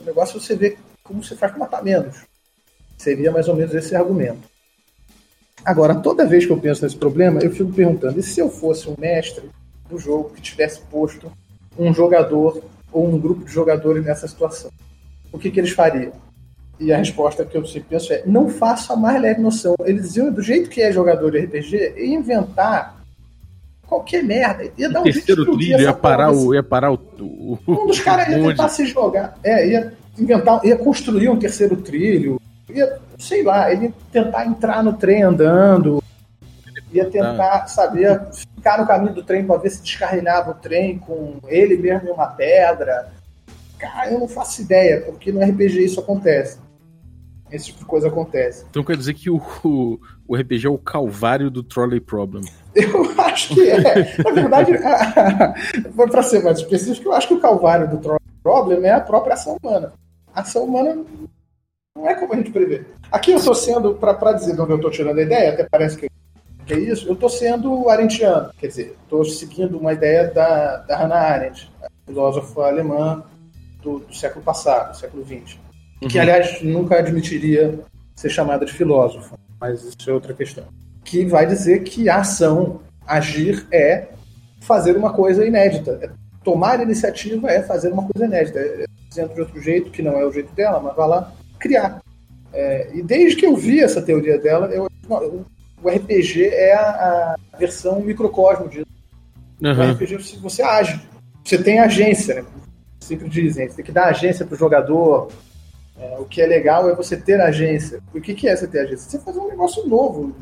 O 0.00 0.04
negócio 0.04 0.36
é 0.36 0.40
você 0.40 0.56
ver 0.56 0.76
como 1.04 1.22
você 1.22 1.36
faz 1.36 1.52
para 1.52 1.60
matar 1.60 1.80
menos. 1.80 2.24
Seria 2.98 3.30
mais 3.30 3.46
ou 3.46 3.54
menos 3.54 3.72
esse 3.72 3.94
argumento. 3.94 4.50
Agora, 5.64 5.94
toda 5.94 6.26
vez 6.26 6.44
que 6.44 6.50
eu 6.50 6.58
penso 6.58 6.82
nesse 6.82 6.96
problema, 6.96 7.40
eu 7.40 7.52
fico 7.52 7.72
perguntando: 7.72 8.18
e 8.18 8.22
se 8.22 8.40
eu 8.40 8.50
fosse 8.50 8.88
um 8.88 8.96
mestre 8.98 9.48
do 9.88 9.96
jogo 9.96 10.30
que 10.30 10.40
tivesse 10.42 10.80
posto 10.90 11.30
um 11.78 11.94
jogador 11.94 12.64
ou 12.90 13.06
um 13.06 13.16
grupo 13.16 13.44
de 13.44 13.52
jogadores 13.52 14.04
nessa 14.04 14.26
situação? 14.26 14.72
O 15.30 15.38
que, 15.38 15.52
que 15.52 15.60
eles 15.60 15.70
fariam? 15.70 16.12
E 16.80 16.92
a 16.92 16.96
resposta 16.96 17.44
que 17.44 17.56
eu 17.56 17.64
sempre 17.64 17.90
penso 17.90 18.12
é: 18.12 18.24
não 18.26 18.48
faço 18.48 18.92
a 18.92 18.96
mais 18.96 19.22
leve 19.22 19.40
noção. 19.40 19.76
Eles 19.84 20.16
iam, 20.16 20.32
do 20.32 20.42
jeito 20.42 20.68
que 20.68 20.82
é 20.82 20.90
jogador 20.90 21.30
de 21.30 21.38
RPG, 21.38 21.94
inventar 21.96 22.99
qualquer 23.90 24.22
merda. 24.22 24.70
Ia 24.78 24.88
dar 24.88 25.00
um 25.00 25.02
terceiro 25.02 25.44
trilho, 25.56 25.80
ia 25.80 25.92
parar, 25.92 26.30
o, 26.30 26.54
ia 26.54 26.62
parar 26.62 26.92
o, 26.92 26.94
o. 27.18 27.58
Um 27.66 27.86
dos 27.88 27.98
caras 28.00 28.28
ia 28.28 28.40
tentar 28.40 28.68
se 28.68 28.86
jogar. 28.86 29.36
É, 29.42 29.68
ia 29.68 29.92
inventar, 30.16 30.64
ia 30.64 30.76
construir 30.76 31.28
um 31.28 31.38
terceiro 31.38 31.76
trilho. 31.76 32.40
Ia, 32.72 32.98
sei 33.18 33.42
lá, 33.42 33.72
ele 33.72 33.86
ia 33.86 33.94
tentar 34.12 34.46
entrar 34.46 34.84
no 34.84 34.92
trem 34.92 35.24
andando. 35.24 36.00
Ia 36.92 37.10
tentar, 37.10 37.64
ah. 37.64 37.66
saber, 37.66 38.20
ficar 38.32 38.78
no 38.78 38.86
caminho 38.86 39.14
do 39.14 39.22
trem 39.22 39.44
para 39.44 39.60
ver 39.60 39.70
se 39.70 39.82
descarrilhava 39.82 40.52
o 40.52 40.54
trem 40.54 40.98
com 40.98 41.38
ele 41.48 41.76
mesmo 41.76 42.08
em 42.08 42.12
uma 42.12 42.26
pedra. 42.28 43.12
Cara, 43.78 44.12
eu 44.12 44.20
não 44.20 44.28
faço 44.28 44.62
ideia, 44.62 45.00
porque 45.02 45.32
no 45.32 45.40
RPG 45.40 45.84
isso 45.84 46.00
acontece. 46.00 46.58
Esse 47.50 47.66
tipo 47.66 47.80
de 47.80 47.84
coisa 47.84 48.08
acontece. 48.08 48.64
Então 48.70 48.84
quer 48.84 48.96
dizer 48.96 49.14
que 49.14 49.28
o, 49.28 49.40
o, 49.64 49.98
o 50.26 50.36
RPG 50.36 50.66
é 50.66 50.70
o 50.70 50.78
calvário 50.78 51.50
do 51.50 51.62
Trolley 51.62 52.00
Problem. 52.00 52.44
Eu 52.74 53.14
acho 53.44 53.54
que 53.54 53.70
é. 53.70 54.22
Na 54.22 54.30
verdade, 54.30 54.72
para 55.94 56.22
ser 56.22 56.42
mais 56.42 56.58
específico, 56.58 57.08
eu 57.08 57.12
acho 57.12 57.28
que 57.28 57.34
o 57.34 57.40
calvário 57.40 57.88
do 57.88 58.20
Problem 58.42 58.84
é 58.84 58.92
a 58.92 59.00
própria 59.00 59.34
ação 59.34 59.56
humana. 59.62 59.92
A 60.34 60.40
ação 60.40 60.64
humana 60.64 61.04
não 61.94 62.08
é 62.08 62.14
como 62.14 62.32
a 62.32 62.36
gente 62.36 62.50
prevê. 62.50 62.84
Aqui 63.12 63.32
eu 63.32 63.38
estou 63.38 63.54
sendo, 63.54 63.94
para 63.94 64.32
dizer 64.32 64.54
de 64.54 64.60
onde 64.60 64.72
eu 64.72 64.76
estou 64.76 64.90
tirando 64.90 65.18
a 65.18 65.22
ideia, 65.22 65.52
até 65.52 65.64
parece 65.64 65.96
que, 65.98 66.08
é 66.72 66.78
isso, 66.78 67.08
eu 67.08 67.14
estou 67.14 67.28
sendo 67.28 67.88
arendtiano. 67.88 68.50
Quer 68.58 68.68
dizer, 68.68 68.96
estou 69.02 69.24
seguindo 69.24 69.76
uma 69.78 69.92
ideia 69.92 70.30
da, 70.30 70.76
da 70.78 70.96
Hannah 70.96 71.16
Arendt, 71.16 71.70
filósofa 72.06 72.62
alemã 72.62 73.24
do, 73.82 73.98
do 73.98 74.14
século 74.14 74.44
passado, 74.44 74.92
do 74.92 74.96
século 74.96 75.24
XX 75.24 75.58
uhum. 76.02 76.08
que 76.08 76.18
aliás 76.18 76.62
nunca 76.62 76.98
admitiria 76.98 77.78
ser 78.14 78.30
chamada 78.30 78.64
de 78.64 78.72
filósofo, 78.72 79.38
mas 79.60 79.82
isso 79.82 80.10
é 80.10 80.12
outra 80.12 80.34
questão. 80.34 80.64
Que 81.04 81.24
vai 81.24 81.46
dizer 81.46 81.82
que 81.84 82.08
a 82.08 82.18
ação, 82.18 82.80
agir, 83.06 83.66
é 83.72 84.08
fazer 84.60 84.96
uma 84.96 85.12
coisa 85.12 85.44
inédita. 85.44 85.98
É 86.02 86.10
tomar 86.44 86.80
iniciativa 86.80 87.50
é 87.50 87.62
fazer 87.62 87.92
uma 87.92 88.06
coisa 88.06 88.26
inédita. 88.26 88.58
É, 88.58 88.84
dizendo 89.08 89.34
de 89.34 89.40
outro 89.40 89.60
jeito, 89.60 89.90
que 89.90 90.02
não 90.02 90.16
é 90.16 90.24
o 90.24 90.32
jeito 90.32 90.52
dela, 90.54 90.80
mas 90.80 90.94
vai 90.94 91.08
lá 91.08 91.32
criar. 91.58 92.00
É, 92.52 92.90
e 92.94 93.02
desde 93.02 93.36
que 93.36 93.46
eu 93.46 93.56
vi 93.56 93.80
essa 93.80 94.00
teoria 94.00 94.38
dela, 94.38 94.66
eu, 94.66 94.88
o 95.82 95.88
RPG 95.88 96.46
é 96.46 96.74
a, 96.74 97.36
a 97.52 97.56
versão 97.58 98.00
microcosmo 98.00 98.68
disso. 98.68 98.86
Uhum. 99.62 99.70
O 99.70 99.92
RPG 99.92 100.38
você 100.40 100.62
age, 100.62 101.00
você 101.44 101.58
tem 101.58 101.80
agência, 101.80 102.36
né? 102.36 102.44
Sempre 103.00 103.28
dizem, 103.28 103.68
você 103.68 103.76
tem 103.76 103.84
que 103.84 103.92
dar 103.92 104.06
agência 104.06 104.46
para 104.46 104.54
o 104.54 104.58
jogador, 104.58 105.28
é, 105.98 106.16
o 106.18 106.24
que 106.24 106.40
é 106.40 106.46
legal 106.46 106.88
é 106.88 106.94
você 106.94 107.16
ter 107.16 107.40
agência. 107.40 108.00
O 108.14 108.20
que, 108.20 108.34
que 108.34 108.48
é 108.48 108.56
você 108.56 108.66
ter 108.66 108.80
agência? 108.80 109.10
Você 109.10 109.18
fazer 109.18 109.38
um 109.38 109.48
negócio 109.48 109.86
novo. 109.86 110.34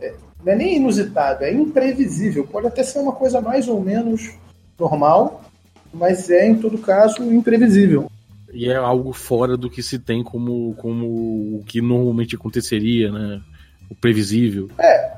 É, 0.00 0.14
não 0.44 0.52
é 0.52 0.56
nem 0.56 0.76
inusitado, 0.76 1.44
é 1.44 1.52
imprevisível. 1.52 2.46
Pode 2.46 2.66
até 2.66 2.82
ser 2.82 2.98
uma 2.98 3.12
coisa 3.12 3.40
mais 3.40 3.68
ou 3.68 3.80
menos 3.80 4.30
normal, 4.78 5.42
mas 5.92 6.30
é, 6.30 6.46
em 6.46 6.56
todo 6.56 6.78
caso, 6.78 7.22
imprevisível. 7.22 8.10
E 8.52 8.68
é 8.68 8.76
algo 8.76 9.12
fora 9.12 9.56
do 9.56 9.70
que 9.70 9.82
se 9.82 9.98
tem 9.98 10.22
como, 10.22 10.74
como 10.74 11.06
o 11.06 11.64
que 11.66 11.80
normalmente 11.80 12.36
aconteceria, 12.36 13.10
né? 13.10 13.40
O 13.90 13.94
previsível. 13.94 14.68
É. 14.78 15.12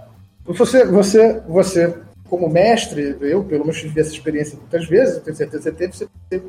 Você, 0.46 0.84
você, 0.84 1.40
você 1.48 1.94
como 2.28 2.48
mestre, 2.48 3.16
eu 3.20 3.44
pelo 3.44 3.64
menos 3.64 3.80
tive 3.80 4.00
essa 4.00 4.12
experiência 4.12 4.58
muitas 4.58 4.86
vezes, 4.86 5.22
tenho 5.22 5.36
certeza 5.36 5.70
que 5.70 5.70
você 5.70 5.72
teve, 5.72 5.92
você 5.92 6.42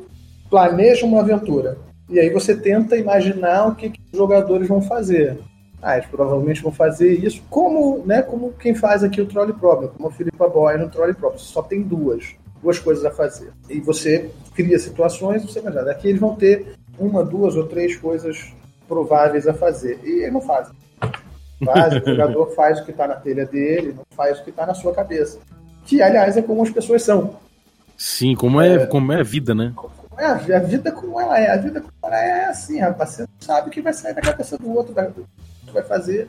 planeja 0.50 1.06
uma 1.06 1.20
aventura. 1.20 1.78
E 2.08 2.20
aí 2.20 2.30
você 2.30 2.56
tenta 2.56 2.96
imaginar 2.96 3.66
o 3.66 3.74
que, 3.74 3.90
que 3.90 4.00
os 4.12 4.18
jogadores 4.18 4.68
vão 4.68 4.80
fazer. 4.80 5.38
Ah, 5.82 5.96
eles 5.96 6.08
provavelmente 6.08 6.62
vão 6.62 6.72
fazer 6.72 7.12
isso 7.12 7.42
como, 7.50 8.02
né, 8.06 8.22
como 8.22 8.52
quem 8.52 8.74
faz 8.74 9.04
aqui 9.04 9.20
o 9.20 9.26
Trolley 9.26 9.54
Problem, 9.54 9.90
como 9.90 10.08
o 10.08 10.10
Filipe 10.10 10.36
Boy 10.36 10.76
no 10.78 10.88
Trolley 10.88 11.14
Problem. 11.14 11.38
Só 11.38 11.62
tem 11.62 11.82
duas, 11.82 12.34
duas 12.62 12.78
coisas 12.78 13.04
a 13.04 13.10
fazer. 13.10 13.52
E 13.68 13.80
você 13.80 14.30
cria 14.54 14.78
situações, 14.78 15.44
você 15.44 15.60
imagina, 15.60 15.90
aqui 15.90 16.08
eles 16.08 16.20
vão 16.20 16.34
ter 16.34 16.74
uma, 16.98 17.22
duas 17.24 17.56
ou 17.56 17.66
três 17.66 17.96
coisas 17.96 18.52
prováveis 18.88 19.46
a 19.46 19.54
fazer. 19.54 20.00
E 20.02 20.22
eles 20.22 20.32
não 20.32 20.40
fazem. 20.40 20.74
Faz, 21.64 21.94
o 21.94 22.06
jogador 22.06 22.46
faz 22.56 22.80
o 22.80 22.84
que 22.84 22.90
está 22.90 23.06
na 23.06 23.16
telha 23.16 23.46
dele, 23.46 23.94
não 23.96 24.04
faz 24.16 24.40
o 24.40 24.44
que 24.44 24.50
está 24.50 24.66
na 24.66 24.74
sua 24.74 24.94
cabeça. 24.94 25.38
Que, 25.84 26.02
aliás, 26.02 26.36
é 26.36 26.42
como 26.42 26.62
as 26.62 26.70
pessoas 26.70 27.02
são. 27.02 27.36
Sim, 27.96 28.34
como 28.34 28.60
é, 28.60 28.74
é 28.74 28.86
como 28.86 29.12
é 29.12 29.20
a 29.20 29.24
vida, 29.24 29.54
né? 29.54 29.72
É, 30.18 30.24
a 30.24 30.58
vida 30.58 30.90
como 30.90 31.20
ela 31.20 31.38
é. 31.38 31.50
A 31.50 31.56
vida 31.56 31.80
como 31.80 31.92
ela 32.02 32.18
é 32.18 32.44
assim, 32.46 32.80
rapaz. 32.80 33.10
Você 33.10 33.22
não 33.22 33.28
sabe 33.40 33.68
o 33.68 33.70
que 33.70 33.80
vai 33.80 33.92
sair 33.92 34.14
da 34.14 34.20
cabeça 34.20 34.58
do 34.58 34.70
outro, 34.74 34.94
que 34.94 35.22
vai 35.76 35.84
fazer. 35.84 36.28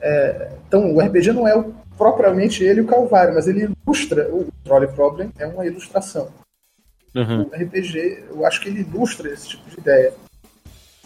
É, 0.00 0.52
então, 0.66 0.94
o 0.94 1.00
RPG 1.00 1.32
não 1.32 1.46
é 1.46 1.56
o, 1.56 1.74
propriamente 1.96 2.62
ele 2.62 2.80
o 2.80 2.86
Calvário, 2.86 3.34
mas 3.34 3.48
ele 3.48 3.68
ilustra. 3.84 4.28
O 4.32 4.46
Trolley 4.64 4.88
Problem 4.88 5.30
é 5.38 5.46
uma 5.46 5.66
ilustração. 5.66 6.28
Uhum. 7.14 7.42
O 7.42 7.54
RPG, 7.54 8.24
eu 8.30 8.46
acho 8.46 8.60
que 8.60 8.68
ele 8.68 8.80
ilustra 8.80 9.30
esse 9.30 9.48
tipo 9.48 9.68
de 9.70 9.78
ideia. 9.78 10.12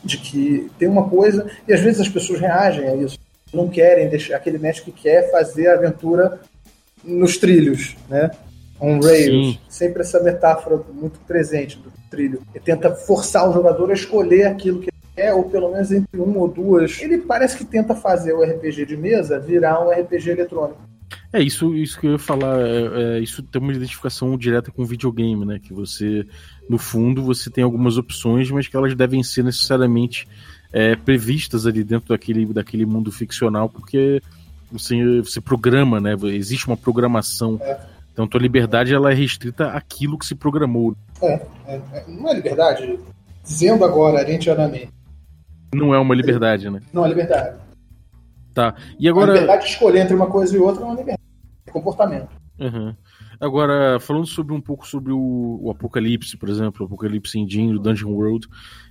De 0.05 0.19
que 0.19 0.71
tem 0.79 0.89
uma 0.89 1.09
coisa, 1.09 1.49
e 1.67 1.73
às 1.73 1.81
vezes 1.81 2.01
as 2.01 2.09
pessoas 2.09 2.41
reagem 2.41 2.89
a 2.89 2.97
isso. 2.97 3.19
Não 3.55 3.69
querem 3.69 4.09
deixar. 4.09 4.37
Aquele 4.37 4.59
mestre 4.59 4.91
que 4.91 5.03
quer 5.03 5.31
fazer 5.31 5.69
a 5.69 5.75
aventura 5.75 6.41
nos 7.05 7.37
trilhos, 7.37 7.97
né? 8.09 8.31
on 8.83 8.99
rails. 9.01 9.55
Sim. 9.55 9.59
Sempre 9.69 10.03
essa 10.03 10.21
metáfora 10.21 10.83
muito 10.93 11.21
presente 11.21 11.79
do 11.79 11.93
trilho. 12.11 12.43
Ele 12.53 12.65
tenta 12.65 12.93
forçar 12.93 13.49
o 13.49 13.53
jogador 13.53 13.91
a 13.91 13.95
escolher 13.95 14.47
aquilo 14.47 14.81
que 14.81 14.91
quer, 15.15 15.35
ou 15.35 15.45
pelo 15.45 15.73
menos 15.73 15.91
entre 15.91 16.21
uma 16.21 16.39
ou 16.39 16.49
duas. 16.49 17.01
Ele 17.01 17.19
parece 17.19 17.57
que 17.57 17.65
tenta 17.65 17.95
fazer 17.95 18.33
o 18.33 18.43
RPG 18.43 18.87
de 18.87 18.97
mesa 18.97 19.39
virar 19.39 19.85
um 19.85 19.91
RPG 19.91 20.31
eletrônico. 20.31 20.81
É, 21.33 21.43
isso, 21.43 21.75
isso 21.75 21.99
que 21.99 22.07
eu 22.07 22.13
ia 22.13 22.19
falar, 22.19 22.61
é, 22.61 23.17
é, 23.17 23.21
isso 23.21 23.43
tem 23.43 23.61
uma 23.61 23.73
identificação 23.73 24.37
direta 24.37 24.71
com 24.71 24.83
o 24.83 24.87
videogame, 24.87 25.45
né? 25.45 25.59
Que 25.63 25.73
você, 25.73 26.27
no 26.69 26.79
fundo, 26.79 27.23
você 27.23 27.51
tem 27.51 27.65
algumas 27.65 27.97
opções, 27.97 28.51
mas 28.51 28.69
que 28.69 28.77
elas 28.77 28.95
devem 28.95 29.23
ser 29.23 29.43
necessariamente 29.43 30.27
é, 30.73 30.97
previstas 30.97 31.67
ali 31.67 31.85
dentro 31.85 32.09
daquele, 32.09 32.47
daquele 32.47 32.85
mundo 32.85 33.11
ficcional, 33.11 33.69
porque 33.69 34.23
você, 34.71 35.21
você 35.21 35.41
programa, 35.41 36.01
né? 36.01 36.15
Existe 36.25 36.67
uma 36.67 36.77
programação 36.77 37.59
é. 37.63 37.93
Então 38.13 38.27
tua 38.27 38.41
liberdade 38.41 38.95
ela 38.95 39.11
é 39.11 39.15
restrita 39.15 39.69
àquilo 39.71 40.19
que 40.19 40.27
se 40.27 40.35
programou. 40.35 40.95
É, 41.21 41.41
é, 41.67 41.81
é 41.93 42.05
não 42.07 42.29
é 42.29 42.35
liberdade. 42.35 42.99
Dizendo 43.43 43.85
agora, 43.85 44.21
arentianamente. 44.21 44.91
Não 45.75 45.95
é 45.95 45.99
uma 45.99 46.15
liberdade, 46.15 46.69
né? 46.69 46.81
Não 46.93 47.05
é 47.05 47.09
liberdade. 47.09 47.59
Tá. 48.53 48.75
E 48.99 49.09
agora. 49.09 49.33
A 49.33 49.35
liberdade 49.35 49.65
de 49.65 49.71
escolher 49.71 50.01
entre 50.01 50.15
uma 50.15 50.27
coisa 50.27 50.57
e 50.57 50.61
outra 50.61 50.83
não 50.83 50.93
é 50.93 50.97
liberdade. 50.97 51.23
É 51.67 51.71
comportamento. 51.71 52.29
Uhum. 52.59 52.95
Agora, 53.41 53.99
falando 53.99 54.27
sobre 54.27 54.55
um 54.55 54.61
pouco 54.61 54.87
sobre 54.87 55.13
o, 55.13 55.59
o 55.63 55.71
Apocalipse, 55.71 56.37
por 56.37 56.49
exemplo, 56.49 56.83
o 56.83 56.87
Apocalipse 56.87 57.39
Engine, 57.39 57.75
o 57.75 57.79
Dungeon 57.79 58.11
World, 58.11 58.47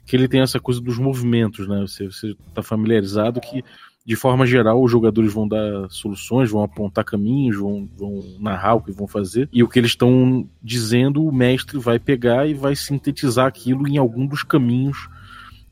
que 0.06 0.16
ele 0.16 0.28
tem 0.28 0.42
essa 0.42 0.60
coisa 0.60 0.82
dos 0.82 0.98
movimentos, 0.98 1.68
né? 1.68 1.82
Você 1.82 2.06
está 2.06 2.62
familiarizado 2.62 3.40
que, 3.40 3.64
de 4.04 4.16
forma 4.16 4.46
geral, 4.46 4.84
os 4.84 4.92
jogadores 4.92 5.32
vão 5.32 5.48
dar 5.48 5.90
soluções, 5.90 6.50
vão 6.50 6.64
apontar 6.64 7.06
caminhos, 7.06 7.58
vão, 7.58 7.88
vão 7.96 8.24
narrar 8.40 8.76
o 8.76 8.82
que 8.82 8.92
vão 8.92 9.08
fazer, 9.08 9.48
e 9.54 9.64
o 9.64 9.70
que 9.70 9.80
eles 9.80 9.92
estão 9.92 10.46
dizendo, 10.62 11.24
o 11.24 11.32
mestre 11.32 11.78
vai 11.78 11.98
pegar 11.98 12.46
e 12.48 12.54
vai 12.54 12.76
sintetizar 12.76 13.46
aquilo 13.46 13.88
em 13.88 13.98
algum 13.98 14.26
dos 14.26 14.44
caminhos 14.44 15.08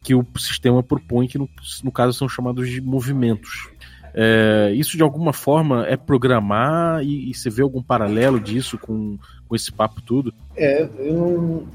que 0.02 0.16
o 0.16 0.26
sistema 0.38 0.82
propõe, 0.82 1.28
que 1.28 1.38
no, 1.38 1.50
no 1.84 1.92
caso 1.92 2.14
são 2.14 2.30
chamados 2.30 2.70
de 2.70 2.82
movimentos. 2.82 3.70
É, 4.14 4.72
isso 4.76 4.98
de 4.98 5.04
alguma 5.04 5.34
forma 5.34 5.86
é 5.88 5.96
programar 5.96 7.04
e, 7.04 7.30
e, 7.30 7.34
você 7.34 7.50
vê 7.50 7.62
algum 7.62 7.82
paralelo 7.82 8.40
disso 8.40 8.78
com, 8.78 9.18
com 9.48 9.56
esse 9.56 9.72
papo 9.72 10.02
tudo? 10.02 10.34
É, 10.56 10.90
eu 10.98 11.68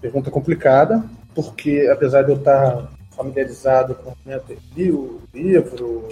pergunta 0.00 0.30
complicada, 0.30 1.04
porque 1.34 1.88
apesar 1.92 2.22
de 2.22 2.30
eu 2.30 2.36
estar 2.36 2.90
familiarizado 3.14 3.94
com 3.94 4.14
né, 4.24 4.38
o 4.38 5.20
livro. 5.34 6.08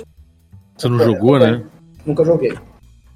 Você 0.77 0.89
não 0.89 0.99
jogou, 0.99 1.39
né? 1.39 1.65
Nunca 2.05 2.25
joguei. 2.25 2.57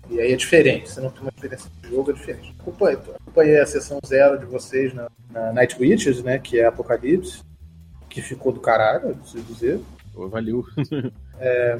E 0.09 0.21
aí 0.21 0.33
é 0.33 0.37
diferente, 0.37 0.89
você 0.89 1.01
não 1.01 1.11
tem 1.11 1.23
uma 1.23 1.33
experiência 1.35 1.71
de 1.83 1.89
jogo, 1.89 2.11
é 2.11 2.15
diferente. 2.15 2.55
Acompanhei, 2.61 2.99
acompanhei 3.21 3.61
a 3.61 3.67
sessão 3.67 3.99
zero 4.07 4.39
de 4.39 4.47
vocês 4.47 4.95
na, 4.95 5.09
na 5.31 5.53
Night 5.53 5.77
Witches, 5.81 6.23
né? 6.23 6.39
Que 6.39 6.61
é 6.61 6.67
Apocalipse, 6.67 7.43
que 8.17 8.23
ficou 8.23 8.51
do 8.51 8.61
caralho, 8.61 9.15
preciso 9.15 9.45
dizer. 9.45 9.81
Valeu. 10.15 10.65
é, 11.39 11.79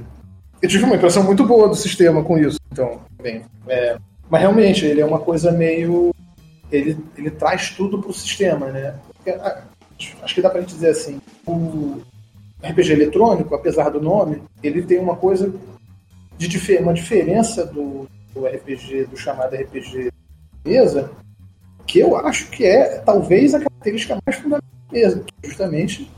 eu 0.61 0.69
tive 0.69 0.85
uma 0.85 0.97
impressão 0.97 1.25
muito 1.25 1.47
boa 1.47 1.67
do 1.67 1.75
sistema 1.75 2.23
com 2.23 2.37
isso. 2.37 2.59
Então, 2.71 3.01
bem. 3.23 3.43
É, 3.67 3.97
mas 4.29 4.43
realmente, 4.43 4.85
ele 4.85 5.01
é 5.01 5.07
uma 5.07 5.19
coisa 5.19 5.51
meio. 5.51 6.15
Ele, 6.71 6.99
ele 7.17 7.31
traz 7.31 7.71
tudo 7.71 8.03
pro 8.03 8.13
sistema, 8.13 8.67
né? 8.67 8.97
Porque, 9.15 9.31
ah, 9.31 9.63
acho 10.23 10.35
que 10.35 10.43
dá 10.43 10.51
pra 10.51 10.61
gente 10.61 10.75
dizer 10.75 10.91
assim. 10.91 11.23
O 11.47 12.03
RPG 12.63 12.93
eletrônico, 12.93 13.55
apesar 13.55 13.89
do 13.89 14.01
nome, 14.01 14.43
ele 14.63 14.83
tem 14.83 14.99
uma 14.99 15.17
coisa 15.17 15.51
de 16.37 16.79
uma 16.81 16.93
diferença 16.93 17.65
do, 17.65 18.07
do 18.35 18.47
RPG, 18.47 19.07
do 19.07 19.17
chamado 19.17 19.57
RPG 19.57 20.11
mesa, 20.63 21.11
que 21.87 21.99
eu 21.99 22.15
acho 22.15 22.51
que 22.51 22.67
é 22.67 22.99
talvez 22.99 23.55
a 23.55 23.61
característica 23.61 24.19
mais 24.27 24.37
fundamental 24.37 24.77
que 24.91 24.99
é 24.99 25.23
justamente 25.45 26.11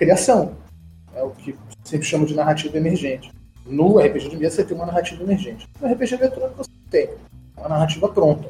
criação. 0.00 0.56
É 1.14 1.22
o 1.22 1.30
que 1.30 1.54
sempre 1.84 2.06
chama 2.06 2.24
de 2.24 2.34
narrativa 2.34 2.76
emergente. 2.76 3.30
No 3.66 3.98
RPG 3.98 4.30
de 4.30 4.36
mesa 4.36 4.56
você 4.56 4.64
tem 4.64 4.76
uma 4.76 4.86
narrativa 4.86 5.22
emergente. 5.22 5.68
No 5.80 5.92
RPG 5.92 6.14
eletrônico 6.14 6.56
você 6.56 6.70
tem 6.90 7.10
uma 7.56 7.68
narrativa 7.68 8.08
pronta. 8.08 8.48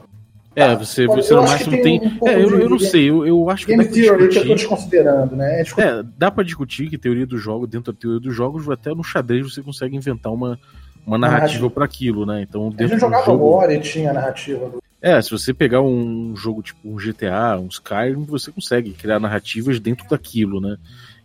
É, 0.54 0.66
tá, 0.66 0.75
você, 0.75 1.07
você 1.07 1.35
no 1.35 1.42
máximo 1.42 1.71
tem. 1.71 2.00
tem... 2.00 2.19
Um 2.21 2.28
é, 2.28 2.42
eu, 2.42 2.61
eu 2.61 2.71
não 2.71 2.78
sei, 2.78 3.09
eu, 3.09 3.26
eu 3.26 3.50
acho 3.50 3.66
que. 3.66 3.76
Game 3.76 3.88
Theory 3.88 4.28
que 4.28 4.38
eu 4.38 4.47
tô 4.47 4.54
desconsiderando, 4.54 5.37
né? 5.37 5.62
É, 5.62 5.80
é, 5.80 6.02
dá 6.16 6.30
pra 6.30 6.45
discutir 6.45 6.88
que 6.88 6.99
teoria 6.99 7.26
do 7.26 7.38
jogo, 7.38 7.66
dentro 7.66 7.92
da 7.92 7.99
teoria 7.99 8.21
dos 8.21 8.35
jogos, 8.35 8.69
até 8.69 8.90
no 8.90 9.04
xadrez 9.04 9.52
você 9.52 9.62
consegue 9.62 9.97
inventar 9.97 10.33
uma, 10.33 10.59
uma 11.07 11.19
narrativa 11.19 11.71
para 11.71 11.85
aquilo, 11.85 12.26
né? 12.26 12.42
Então, 12.42 12.69
dentro 12.71 12.85
a 12.85 12.88
gente 12.88 13.00
jogava 13.00 13.26
jogo... 13.26 13.50
War 13.50 13.71
e 13.71 13.80
tinha 13.80 14.11
a 14.11 14.14
narrativa 14.14 14.69
do. 14.69 14.83
É, 15.02 15.21
se 15.23 15.30
você 15.30 15.54
pegar 15.54 15.80
um 15.80 16.37
jogo 16.37 16.62
tipo 16.62 16.80
um 16.85 16.97
GTA, 16.97 17.59
um 17.59 17.69
Skyrim, 17.69 18.25
você 18.25 18.52
consegue 18.52 18.92
criar 18.92 19.19
narrativas 19.19 19.80
dentro 19.80 20.07
daquilo, 20.07 20.61
né? 20.61 20.76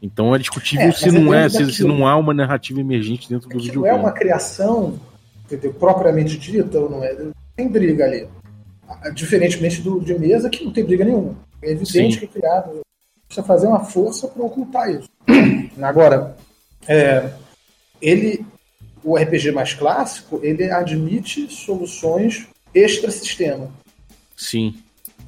Então 0.05 0.35
é 0.35 0.37
discutível 0.37 0.87
é, 0.87 0.91
se 0.91 1.09
não 1.09 1.33
é, 1.33 1.49
se, 1.49 1.73
se, 1.73 1.83
não 1.83 2.07
há 2.07 2.15
uma 2.15 2.31
narrativa 2.31 2.79
emergente 2.79 3.27
dentro 3.27 3.49
do 3.49 3.57
videogame. 3.57 3.87
Não 3.87 3.87
é 3.87 3.99
uma 3.99 4.11
criação, 4.11 4.99
entendeu? 5.43 5.73
Propriamente 5.73 6.37
dita, 6.37 6.79
ou 6.79 6.89
não 6.89 7.03
é? 7.03 7.17
Tem 7.55 7.67
briga 7.67 8.05
ali. 8.05 8.27
Diferentemente 9.15 9.81
do 9.81 9.99
de 9.99 10.17
mesa, 10.17 10.47
que 10.47 10.63
não 10.63 10.71
tem 10.71 10.85
briga 10.85 11.03
nenhuma. 11.03 11.35
É 11.59 11.71
evidente 11.71 12.13
Sim. 12.13 12.19
que 12.19 12.25
é 12.25 12.27
criado. 12.27 12.81
Precisa 13.27 13.47
fazer 13.47 13.65
uma 13.65 13.83
força 13.83 14.27
para 14.27 14.43
ocultar 14.43 14.91
isso. 14.91 15.09
Agora, 15.81 16.37
é, 16.87 17.31
ele, 17.99 18.45
o 19.03 19.17
RPG 19.17 19.51
mais 19.51 19.73
clássico, 19.73 20.39
ele 20.43 20.71
admite 20.71 21.51
soluções 21.51 22.47
extra-sistema. 22.75 23.71
Sim. 24.37 24.75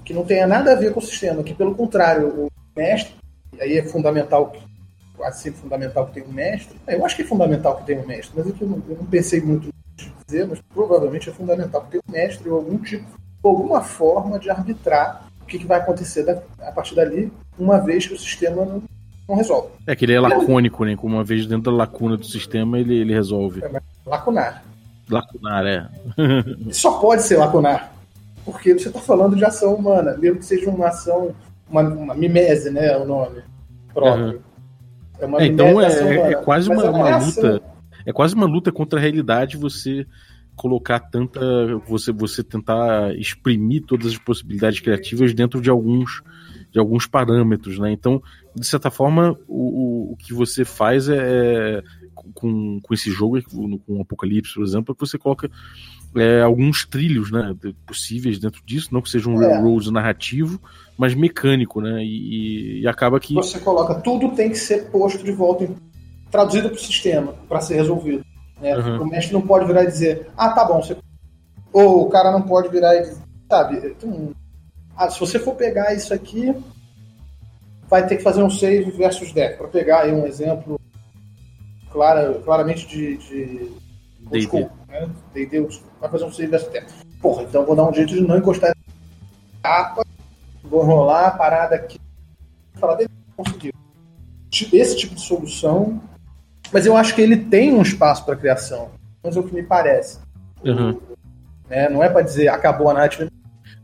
Que 0.05 0.13
não 0.13 0.23
tenha 0.23 0.45
nada 0.45 0.73
a 0.73 0.75
ver 0.75 0.93
com 0.93 0.99
o 0.99 1.03
sistema, 1.03 1.41
que 1.41 1.55
pelo 1.55 1.73
contrário, 1.73 2.27
o 2.27 2.51
mestre, 2.75 3.15
aí 3.59 3.79
é 3.79 3.83
fundamental, 3.83 4.53
quase 5.17 5.41
sempre 5.41 5.59
fundamental 5.59 6.05
que 6.05 6.13
tenha 6.13 6.27
um 6.27 6.31
mestre. 6.31 6.77
Eu 6.87 7.05
acho 7.05 7.15
que 7.15 7.23
é 7.23 7.25
fundamental 7.25 7.75
que 7.77 7.85
tenha 7.85 8.01
um 8.01 8.07
mestre, 8.07 8.33
mas 8.37 8.47
eu 8.47 8.67
não, 8.67 8.81
eu 8.87 8.97
não 8.97 9.05
pensei 9.05 9.41
muito 9.41 9.67
em 9.67 10.11
dizer, 10.25 10.47
mas 10.47 10.61
provavelmente 10.73 11.29
é 11.29 11.33
fundamental 11.33 11.81
que 11.81 11.91
tenha 11.91 12.03
um 12.07 12.11
mestre 12.11 12.49
ou 12.49 12.57
algum 12.57 12.77
tipo 12.77 13.05
alguma 13.43 13.81
forma 13.81 14.37
de 14.39 14.49
arbitrar 14.49 15.25
o 15.41 15.45
que, 15.45 15.57
que 15.57 15.65
vai 15.65 15.79
acontecer 15.79 16.23
da, 16.23 16.41
a 16.61 16.71
partir 16.71 16.95
dali, 16.95 17.31
uma 17.57 17.79
vez 17.79 18.05
que 18.05 18.13
o 18.13 18.19
sistema 18.19 18.65
não, 18.65 18.83
não 19.27 19.35
resolve. 19.35 19.69
É 19.85 19.95
que 19.95 20.03
ele 20.03 20.13
é 20.13 20.19
lacônico, 20.19 20.83
né? 20.83 20.97
Como 20.97 21.15
uma 21.15 21.23
vez 21.23 21.47
dentro 21.47 21.71
da 21.71 21.77
lacuna 21.77 22.17
do 22.17 22.25
sistema 22.25 22.77
ele, 22.77 22.95
ele 22.95 23.13
resolve. 23.13 23.63
É, 23.63 23.81
lacunar. 24.05 24.63
Lacunar, 25.09 25.65
é. 25.65 25.87
Só 26.73 26.99
pode 26.99 27.21
ser 27.21 27.37
lacunar. 27.37 27.93
Porque 28.43 28.73
você 28.73 28.89
está 28.89 28.99
falando 28.99 29.37
de 29.37 29.45
ação 29.45 29.75
humana, 29.75 30.17
mesmo 30.17 30.39
que 30.39 30.45
seja 30.45 30.69
uma 30.69 30.89
ação, 30.89 31.33
uma, 31.69 31.81
uma 31.81 32.13
mimese, 32.13 32.69
né? 32.69 32.87
É 32.87 32.97
o 32.97 33.05
nome 33.05 33.41
próprio. 33.97 34.25
Uhum. 34.25 34.39
É 35.19 35.25
uma 35.25 35.41
é, 35.41 35.45
então 35.47 35.81
é, 35.81 36.31
é, 36.31 36.35
quase 36.35 36.69
uma, 36.69 36.83
é 36.83 36.89
uma, 36.89 37.17
luta. 37.17 37.61
É 38.05 38.13
quase 38.13 38.35
uma 38.35 38.45
luta 38.45 38.71
contra 38.71 38.99
a 38.99 39.01
realidade 39.01 39.57
você 39.57 40.05
colocar 40.55 40.99
tanta. 40.99 41.39
você, 41.87 42.11
você 42.11 42.43
tentar 42.43 43.15
exprimir 43.15 43.83
todas 43.85 44.07
as 44.07 44.17
possibilidades 44.17 44.79
criativas 44.79 45.33
dentro 45.33 45.61
de 45.61 45.69
alguns 45.69 46.21
de 46.71 46.79
alguns 46.79 47.07
parâmetros, 47.07 47.79
né? 47.79 47.91
Então, 47.91 48.21
de 48.53 48.67
certa 48.67 48.91
forma, 48.91 49.37
o, 49.47 50.11
o 50.11 50.17
que 50.17 50.33
você 50.33 50.65
faz 50.65 51.07
é, 51.07 51.15
é 51.17 51.83
com, 52.33 52.79
com 52.81 52.93
esse 52.93 53.09
jogo, 53.09 53.41
com 53.43 53.97
o 53.97 54.01
Apocalipse, 54.01 54.53
por 54.53 54.63
exemplo, 54.63 54.91
é 54.91 54.93
que 54.93 54.99
você 54.99 55.17
coloca 55.17 55.49
é, 56.15 56.41
alguns 56.41 56.85
trilhos 56.85 57.31
né, 57.31 57.55
possíveis 57.85 58.39
dentro 58.39 58.61
disso, 58.65 58.89
não 58.91 59.01
que 59.01 59.09
seja 59.09 59.29
um 59.29 59.41
é. 59.41 59.91
narrativo, 59.91 60.61
mas 60.97 61.13
mecânico, 61.13 61.79
né? 61.79 62.03
E, 62.03 62.81
e, 62.81 62.87
acaba 62.87 63.19
que. 63.19 63.35
Você 63.35 63.59
coloca, 63.59 63.95
tudo 63.95 64.29
tem 64.31 64.49
que 64.49 64.57
ser 64.57 64.89
posto 64.89 65.23
de 65.23 65.31
volta, 65.31 65.69
traduzido 66.31 66.69
para 66.69 66.77
o 66.77 66.81
sistema, 66.81 67.35
para 67.47 67.61
ser 67.61 67.75
resolvido. 67.75 68.25
Né? 68.59 68.75
Uhum. 68.75 69.03
O 69.03 69.05
mestre 69.05 69.33
não 69.33 69.41
pode 69.41 69.67
virar 69.67 69.83
e 69.83 69.87
dizer, 69.87 70.27
ah, 70.35 70.49
tá 70.49 70.65
bom, 70.65 70.81
você... 70.81 70.97
ou 71.71 72.07
o 72.07 72.09
cara 72.09 72.31
não 72.31 72.41
pode 72.41 72.69
virar 72.69 72.95
e 72.95 73.01
dizer, 73.01 73.17
sabe, 73.47 73.95
ah, 74.95 75.09
se 75.09 75.19
você 75.19 75.37
for 75.37 75.53
pegar 75.53 75.93
isso 75.93 76.11
aqui, 76.11 76.55
vai 77.87 78.07
ter 78.07 78.17
que 78.17 78.23
fazer 78.23 78.41
um 78.41 78.49
save 78.49 78.89
versus 78.89 79.31
deck. 79.31 79.57
Para 79.57 79.67
pegar 79.67 80.01
aí 80.01 80.11
um 80.11 80.25
exemplo 80.25 80.79
clara, 81.91 82.33
claramente 82.43 82.87
de, 82.87 83.17
de 83.17 83.71
D&D. 84.31 84.67
Né? 84.87 85.09
vai 86.01 86.09
fazer 86.09 86.25
um 86.25 86.31
save 86.31 86.47
versus 86.47 86.69
deck. 86.69 86.91
Porra, 87.21 87.43
então 87.43 87.63
vou 87.63 87.75
dar 87.75 87.87
um 87.87 87.93
jeito 87.93 88.15
de 88.15 88.21
não 88.21 88.37
encostar 88.37 88.75
capa, 89.61 90.06
vou 90.69 90.83
enrolar 90.83 91.27
a 91.27 91.31
parada 91.31 91.75
aqui, 91.75 91.99
falar 92.75 92.95
dele, 92.95 93.09
conseguiu. 93.35 93.73
Esse 94.51 94.95
tipo 94.97 95.15
de 95.15 95.21
solução 95.21 96.01
mas 96.71 96.85
eu 96.85 96.95
acho 96.95 97.15
que 97.15 97.21
ele 97.21 97.37
tem 97.37 97.73
um 97.73 97.81
espaço 97.81 98.25
para 98.25 98.35
criação. 98.35 98.89
Mas 99.23 99.35
é 99.35 99.39
o 99.39 99.43
que 99.43 99.53
me 99.53 99.63
parece. 99.63 100.19
Uhum. 100.63 100.99
Né? 101.69 101.89
Não 101.89 102.03
é 102.03 102.09
para 102.09 102.21
dizer 102.21 102.47
acabou 102.49 102.89
a 102.89 102.93
narrativa. 102.93 103.29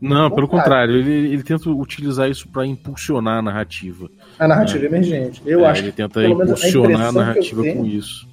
Não, 0.00 0.30
pelo 0.30 0.48
contrário, 0.48 0.96
ele, 0.96 1.32
ele 1.32 1.42
tenta 1.42 1.70
utilizar 1.70 2.28
isso 2.28 2.48
para 2.48 2.66
impulsionar 2.66 3.38
a 3.38 3.42
narrativa. 3.42 4.10
A 4.38 4.46
narrativa 4.46 4.80
né? 4.80 4.86
emergente. 4.86 5.42
Eu 5.46 5.64
é, 5.64 5.68
acho 5.68 5.82
ele 5.82 5.92
tenta 5.92 6.22
impulsionar 6.24 7.00
a, 7.00 7.08
a 7.08 7.12
narrativa 7.12 7.62
com 7.62 7.86
isso. 7.86 8.28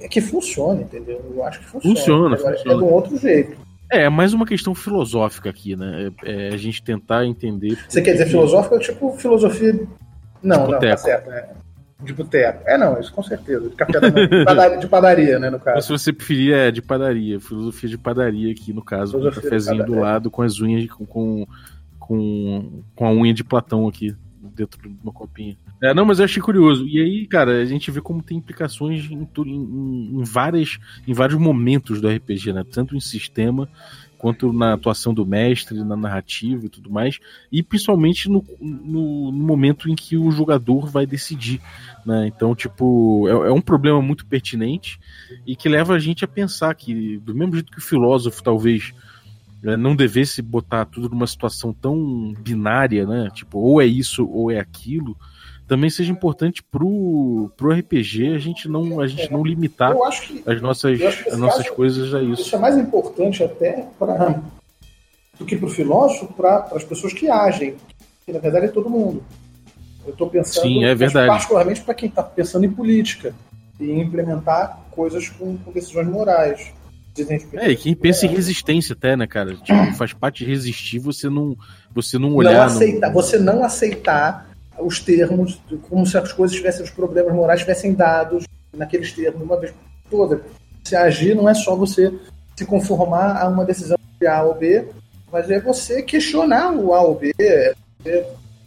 É 0.00 0.08
que 0.08 0.20
funciona, 0.20 0.82
entendeu? 0.82 1.24
Eu 1.34 1.44
acho 1.44 1.60
que 1.60 1.66
funciona. 1.66 1.96
Funciona, 1.96 2.36
Agora, 2.36 2.56
funciona. 2.56 2.76
É 2.76 2.78
de 2.78 2.84
um 2.84 2.92
outro 2.92 3.16
jeito. 3.16 3.56
É, 3.90 4.02
é 4.02 4.08
mais 4.08 4.32
uma 4.32 4.46
questão 4.46 4.74
filosófica 4.74 5.50
aqui, 5.50 5.76
né? 5.76 6.10
É, 6.24 6.48
é 6.48 6.48
a 6.48 6.56
gente 6.56 6.82
tentar 6.82 7.24
entender. 7.24 7.78
Você 7.88 8.02
quer 8.02 8.12
dizer 8.12 8.26
filosófica? 8.26 8.78
Tipo 8.78 9.16
filosofia. 9.16 9.86
Não, 10.42 10.68
não, 10.68 10.78
tá 10.78 10.96
certo. 10.96 11.30
Né? 11.30 11.48
De 12.02 12.12
boteco. 12.12 12.62
É, 12.66 12.76
não, 12.76 13.00
isso 13.00 13.12
com 13.12 13.22
certeza. 13.22 13.68
De 13.68 13.76
café 13.76 14.00
da 14.00 14.10
manhã. 14.10 14.28
De 14.28 14.44
padaria, 14.44 14.78
de 14.78 14.86
padaria, 14.86 15.38
né, 15.38 15.50
no 15.50 15.58
caso. 15.58 15.76
Mas 15.76 15.84
se 15.86 15.92
você 15.92 16.12
preferir, 16.12 16.54
é 16.54 16.70
de 16.70 16.82
padaria. 16.82 17.40
Filosofia 17.40 17.88
de 17.88 17.98
padaria 17.98 18.52
aqui, 18.52 18.72
no 18.72 18.82
caso. 18.82 19.12
Filosofia 19.12 19.40
com 19.40 19.46
o 19.46 19.50
cafezinho 19.50 19.86
do 19.86 19.94
lado, 19.94 20.30
com 20.30 20.42
as 20.42 20.60
unhas, 20.60 20.86
com, 20.88 21.46
com, 21.98 22.82
com 22.94 23.06
a 23.06 23.10
unha 23.10 23.32
de 23.32 23.42
Platão 23.42 23.88
aqui, 23.88 24.14
dentro 24.54 24.80
de 24.82 24.96
uma 25.02 25.12
copinha. 25.12 25.56
É, 25.82 25.92
não, 25.92 26.04
mas 26.04 26.18
eu 26.18 26.24
achei 26.24 26.42
curioso. 26.42 26.86
E 26.86 27.00
aí, 27.00 27.26
cara, 27.26 27.60
a 27.60 27.64
gente 27.64 27.90
vê 27.90 28.00
como 28.00 28.22
tem 28.22 28.38
implicações 28.38 29.04
em, 29.10 29.28
em, 29.46 30.20
em, 30.20 30.24
várias, 30.24 30.78
em 31.06 31.12
vários 31.12 31.38
momentos 31.38 32.00
do 32.00 32.08
RPG, 32.08 32.52
né? 32.52 32.64
Tanto 32.64 32.96
em 32.96 33.00
sistema 33.00 33.68
quanto 34.24 34.54
na 34.54 34.72
atuação 34.72 35.12
do 35.12 35.26
mestre, 35.26 35.84
na 35.84 35.94
narrativa 35.94 36.64
e 36.64 36.68
tudo 36.70 36.90
mais, 36.90 37.20
e 37.52 37.62
principalmente 37.62 38.26
no, 38.30 38.42
no, 38.58 39.30
no 39.30 39.44
momento 39.44 39.90
em 39.90 39.94
que 39.94 40.16
o 40.16 40.30
jogador 40.30 40.86
vai 40.86 41.04
decidir. 41.04 41.60
Né? 42.06 42.28
Então, 42.28 42.54
tipo, 42.54 43.28
é, 43.28 43.32
é, 43.32 43.52
um 43.52 43.60
problema 43.60 44.00
muito 44.00 44.24
pertinente 44.24 44.98
e 45.46 45.54
que 45.54 45.68
leva 45.68 45.92
a 45.92 45.98
gente 45.98 46.24
a 46.24 46.28
pensar 46.28 46.74
que, 46.74 47.18
do 47.18 47.34
mesmo 47.34 47.52
jeito 47.52 47.70
que 47.70 47.76
o 47.76 47.82
filósofo 47.82 48.42
talvez 48.42 48.94
é, 49.62 49.76
não 49.76 49.94
devesse 49.94 50.40
botar 50.40 50.86
tudo 50.86 51.10
numa 51.10 51.26
situação 51.26 51.74
tão 51.74 52.32
binária, 52.38 53.06
né? 53.06 53.28
Tipo, 53.30 53.58
ou 53.58 53.78
é 53.78 53.84
isso 53.84 54.26
ou 54.26 54.50
é 54.50 54.58
aquilo, 54.58 55.14
também 55.66 55.88
seja 55.88 56.12
importante 56.12 56.62
pro, 56.62 57.50
pro 57.56 57.72
RPG 57.72 58.34
a 58.34 58.38
gente 58.38 58.68
não, 58.68 59.00
a 59.00 59.06
gente 59.06 59.30
não 59.32 59.42
limitar 59.42 59.94
que, 60.20 60.42
as 60.46 60.60
nossas, 60.60 61.00
as 61.00 61.38
nossas 61.38 61.64
caso, 61.64 61.74
coisas 61.74 62.14
a 62.14 62.22
isso. 62.22 62.42
Isso 62.42 62.56
é 62.56 62.58
mais 62.58 62.76
importante 62.76 63.42
até 63.42 63.86
para 63.98 64.42
do 65.38 65.44
que 65.44 65.56
para 65.56 65.66
o 65.66 65.70
filósofo, 65.70 66.32
para 66.32 66.68
as 66.72 66.84
pessoas 66.84 67.12
que 67.12 67.28
agem, 67.28 67.74
que 68.24 68.32
na 68.32 68.38
verdade 68.38 68.66
é 68.66 68.68
todo 68.68 68.88
mundo. 68.88 69.22
Eu 70.06 70.12
estou 70.12 70.28
pensando, 70.28 70.62
Sim, 70.62 70.84
é 70.84 70.94
verdade. 70.94 71.28
particularmente 71.28 71.80
para 71.80 71.94
quem 71.94 72.08
está 72.08 72.22
pensando 72.22 72.64
em 72.66 72.70
política 72.70 73.34
e 73.80 73.90
em 73.90 74.00
implementar 74.00 74.80
coisas 74.90 75.28
com, 75.30 75.56
com 75.56 75.72
decisões 75.72 76.06
morais. 76.06 76.72
É, 77.52 77.70
e 77.70 77.76
quem 77.76 77.94
pensa 77.94 78.26
em 78.26 78.28
resistência 78.28 78.92
até, 78.92 79.16
né, 79.16 79.24
cara? 79.24 79.54
Tipo, 79.54 79.94
faz 79.94 80.12
parte 80.12 80.44
de 80.44 80.50
resistir 80.50 80.98
você 80.98 81.30
não, 81.30 81.56
você 81.94 82.18
não 82.18 82.34
olhar. 82.34 82.52
Não 82.52 82.62
aceitar, 82.64 83.08
no... 83.08 83.14
Você 83.14 83.38
não 83.38 83.64
aceitar 83.64 84.53
os 84.78 85.00
termos, 85.00 85.60
como 85.88 86.06
se 86.06 86.16
as 86.16 86.32
coisas 86.32 86.56
tivessem, 86.56 86.84
os 86.84 86.90
problemas 86.90 87.34
morais 87.34 87.60
tivessem 87.60 87.94
dados 87.94 88.44
naqueles 88.72 89.12
termos, 89.12 89.42
uma 89.42 89.58
vez 89.58 89.72
por 89.72 90.10
toda. 90.10 90.42
Se 90.82 90.96
agir 90.96 91.34
não 91.34 91.48
é 91.48 91.54
só 91.54 91.74
você 91.74 92.12
se 92.56 92.64
conformar 92.64 93.40
a 93.40 93.48
uma 93.48 93.64
decisão 93.64 93.96
de 94.20 94.26
A 94.26 94.42
ou 94.42 94.54
B, 94.54 94.88
mas 95.32 95.50
é 95.50 95.60
você 95.60 96.02
questionar 96.02 96.72
o 96.72 96.94
A 96.94 97.02
ou 97.02 97.14
B. 97.14 97.32
É, 97.38 97.74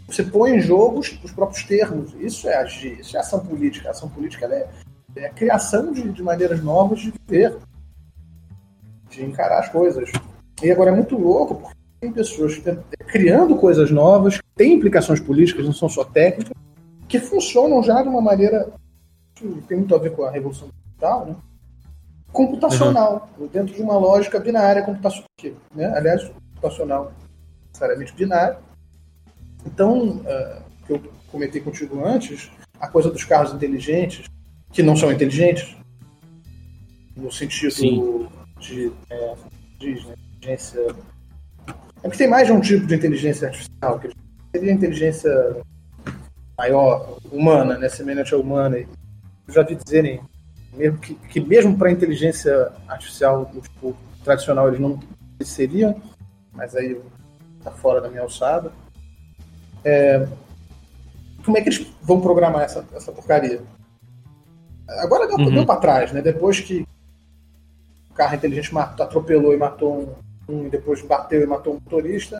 você 0.08 0.24
põe 0.24 0.56
em 0.56 0.60
jogo 0.60 1.00
os, 1.00 1.20
os, 1.24 1.32
próprios 1.32 1.64
termos. 1.64 2.14
Isso 2.20 2.48
é 2.48 2.56
agir, 2.56 3.00
isso 3.00 3.16
é 3.16 3.20
ação 3.20 3.40
política. 3.40 3.90
A 3.90 3.92
ação 3.92 4.10
política 4.10 4.46
é, 4.48 4.68
é 5.16 5.26
a 5.28 5.30
criação 5.30 5.92
de, 5.92 6.10
de 6.10 6.24
maneiras 6.24 6.64
novas 6.64 7.00
de 7.00 7.14
viver 7.28 7.58
de 9.10 9.26
encarar 9.26 9.60
as 9.60 9.70
coisas. 9.70 10.12
E 10.62 10.72
agora 10.72 10.92
é 10.92 10.96
muito 10.96 11.18
louco, 11.18 11.56
porque 11.56 11.77
tem 12.00 12.12
pessoas 12.12 12.62
criando 13.08 13.56
coisas 13.58 13.90
novas, 13.92 14.38
que 14.38 14.44
têm 14.56 14.74
implicações 14.74 15.20
políticas, 15.20 15.66
não 15.66 15.74
são 15.74 15.90
só 15.90 16.04
técnicas, 16.04 16.54
que 17.08 17.20
funcionam 17.20 17.82
já 17.82 18.02
de 18.02 18.10
uma 18.10 18.22
maneira 18.22 18.72
que 19.36 19.48
tem 19.68 19.78
muito 19.78 19.96
a 19.96 20.00
ver 20.00 20.12
com 20.12 20.24
a 20.24 20.32
revolução 20.32 20.70
digital, 20.86 21.26
né? 21.26 21.36
computacional, 22.32 23.30
uhum. 23.38 23.48
dentro 23.48 23.74
de 23.74 23.82
uma 23.82 23.98
lógica 23.98 24.40
binária 24.40 24.84
computacional. 24.84 25.28
Né? 25.74 25.86
Aliás, 25.96 26.24
computacional 26.24 27.14
necessariamente 27.68 28.14
binário. 28.14 28.58
Então, 29.66 30.18
uh, 30.18 30.62
que 30.86 30.94
eu 30.94 31.02
comentei 31.32 31.62
contigo 31.62 32.04
antes, 32.04 32.52
a 32.80 32.88
coisa 32.88 33.10
dos 33.10 33.24
carros 33.24 33.54
inteligentes, 33.54 34.28
que 34.72 34.84
não 34.84 34.96
são 34.96 35.12
inteligentes, 35.12 35.76
no 37.16 37.32
sentido 37.32 37.72
Sim 37.72 38.28
de, 38.60 38.92
é, 39.10 39.16
né, 39.16 39.36
inteligência. 39.76 40.96
É 42.04 42.08
porque 42.08 42.18
tem 42.18 42.30
mais 42.30 42.48
de 42.48 42.54
um 42.54 42.62
tipo 42.62 42.86
de 42.86 42.96
inteligência 42.96 43.48
artificial, 43.48 44.00
que 44.00 44.10
seria 44.56 44.72
inteligência 44.72 45.58
maior, 46.58 47.18
humana, 47.32 47.78
né, 47.78 47.90
semelhante 47.90 48.34
à 48.34 48.38
humana. 48.38 48.78
Eu 48.78 49.54
já 49.54 49.64
vi 49.64 49.76
dizerem 49.76 50.22
mesmo 50.74 50.98
que, 51.00 51.16
que 51.16 51.40
mesmo 51.40 51.78
para 51.78 51.92
inteligência 51.92 52.72
artificial 52.88 53.52
tipo, 53.62 53.96
tradicional 54.24 54.68
eles 54.68 54.80
não 54.80 55.00
seriam, 55.42 56.02
mas 56.54 56.76
aí 56.76 57.00
tá 57.64 57.72
fora 57.72 58.02
da 58.02 58.10
minha 58.10 58.22
alçada. 58.22 58.72
É, 59.84 60.28
como 61.44 61.58
é 61.58 61.62
que 61.62 61.70
eles 61.70 61.88
vão 62.02 62.22
programar 62.22 62.64
essa, 62.64 62.86
essa 62.94 63.12
porcaria? 63.12 63.62
Agora 65.00 65.28
deu, 65.28 65.38
uhum. 65.38 65.54
deu 65.54 65.66
para 65.66 65.80
trás, 65.80 66.12
né? 66.12 66.22
Depois 66.22 66.60
que 66.60 66.86
carro 68.16 68.36
inteligente 68.36 68.74
matou, 68.74 69.06
atropelou 69.06 69.54
e 69.54 69.58
matou 69.58 70.18
um, 70.48 70.70
depois 70.70 71.02
bateu 71.02 71.42
e 71.42 71.46
matou 71.46 71.74
um 71.74 71.76
motorista. 71.76 72.40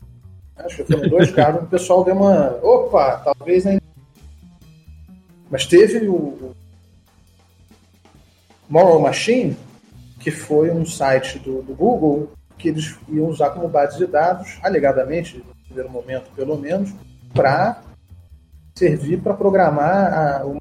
Acho 0.56 0.78
que 0.78 0.86
foram 0.86 1.10
dois 1.10 1.32
carros. 1.32 1.64
O 1.64 1.68
pessoal 1.68 2.04
deu 2.04 2.16
uma. 2.16 2.58
Opa, 2.64 3.18
talvez 3.18 3.66
ainda. 3.66 3.82
Mas 5.50 5.66
teve 5.66 6.08
o 6.08 6.54
Moral 8.68 9.00
Machine, 9.00 9.56
que 10.20 10.32
foi 10.32 10.72
um 10.72 10.86
site 10.86 11.40
do, 11.40 11.62
do, 11.62 11.74
Google 11.74 12.32
que 12.58 12.70
eles 12.70 12.98
iam 13.08 13.28
usar 13.28 13.52
como 13.52 13.70
base 13.70 13.98
de 13.98 14.08
dados, 14.08 14.58
alegadamente, 14.64 15.38
no 15.38 15.56
primeiro 15.66 15.90
momento 15.90 16.30
pelo 16.36 16.58
menos, 16.58 16.92
para 17.34 17.82
servir 18.76 19.22
para 19.22 19.36
programar 19.36 20.14
a, 20.14 20.46
o 20.46 20.58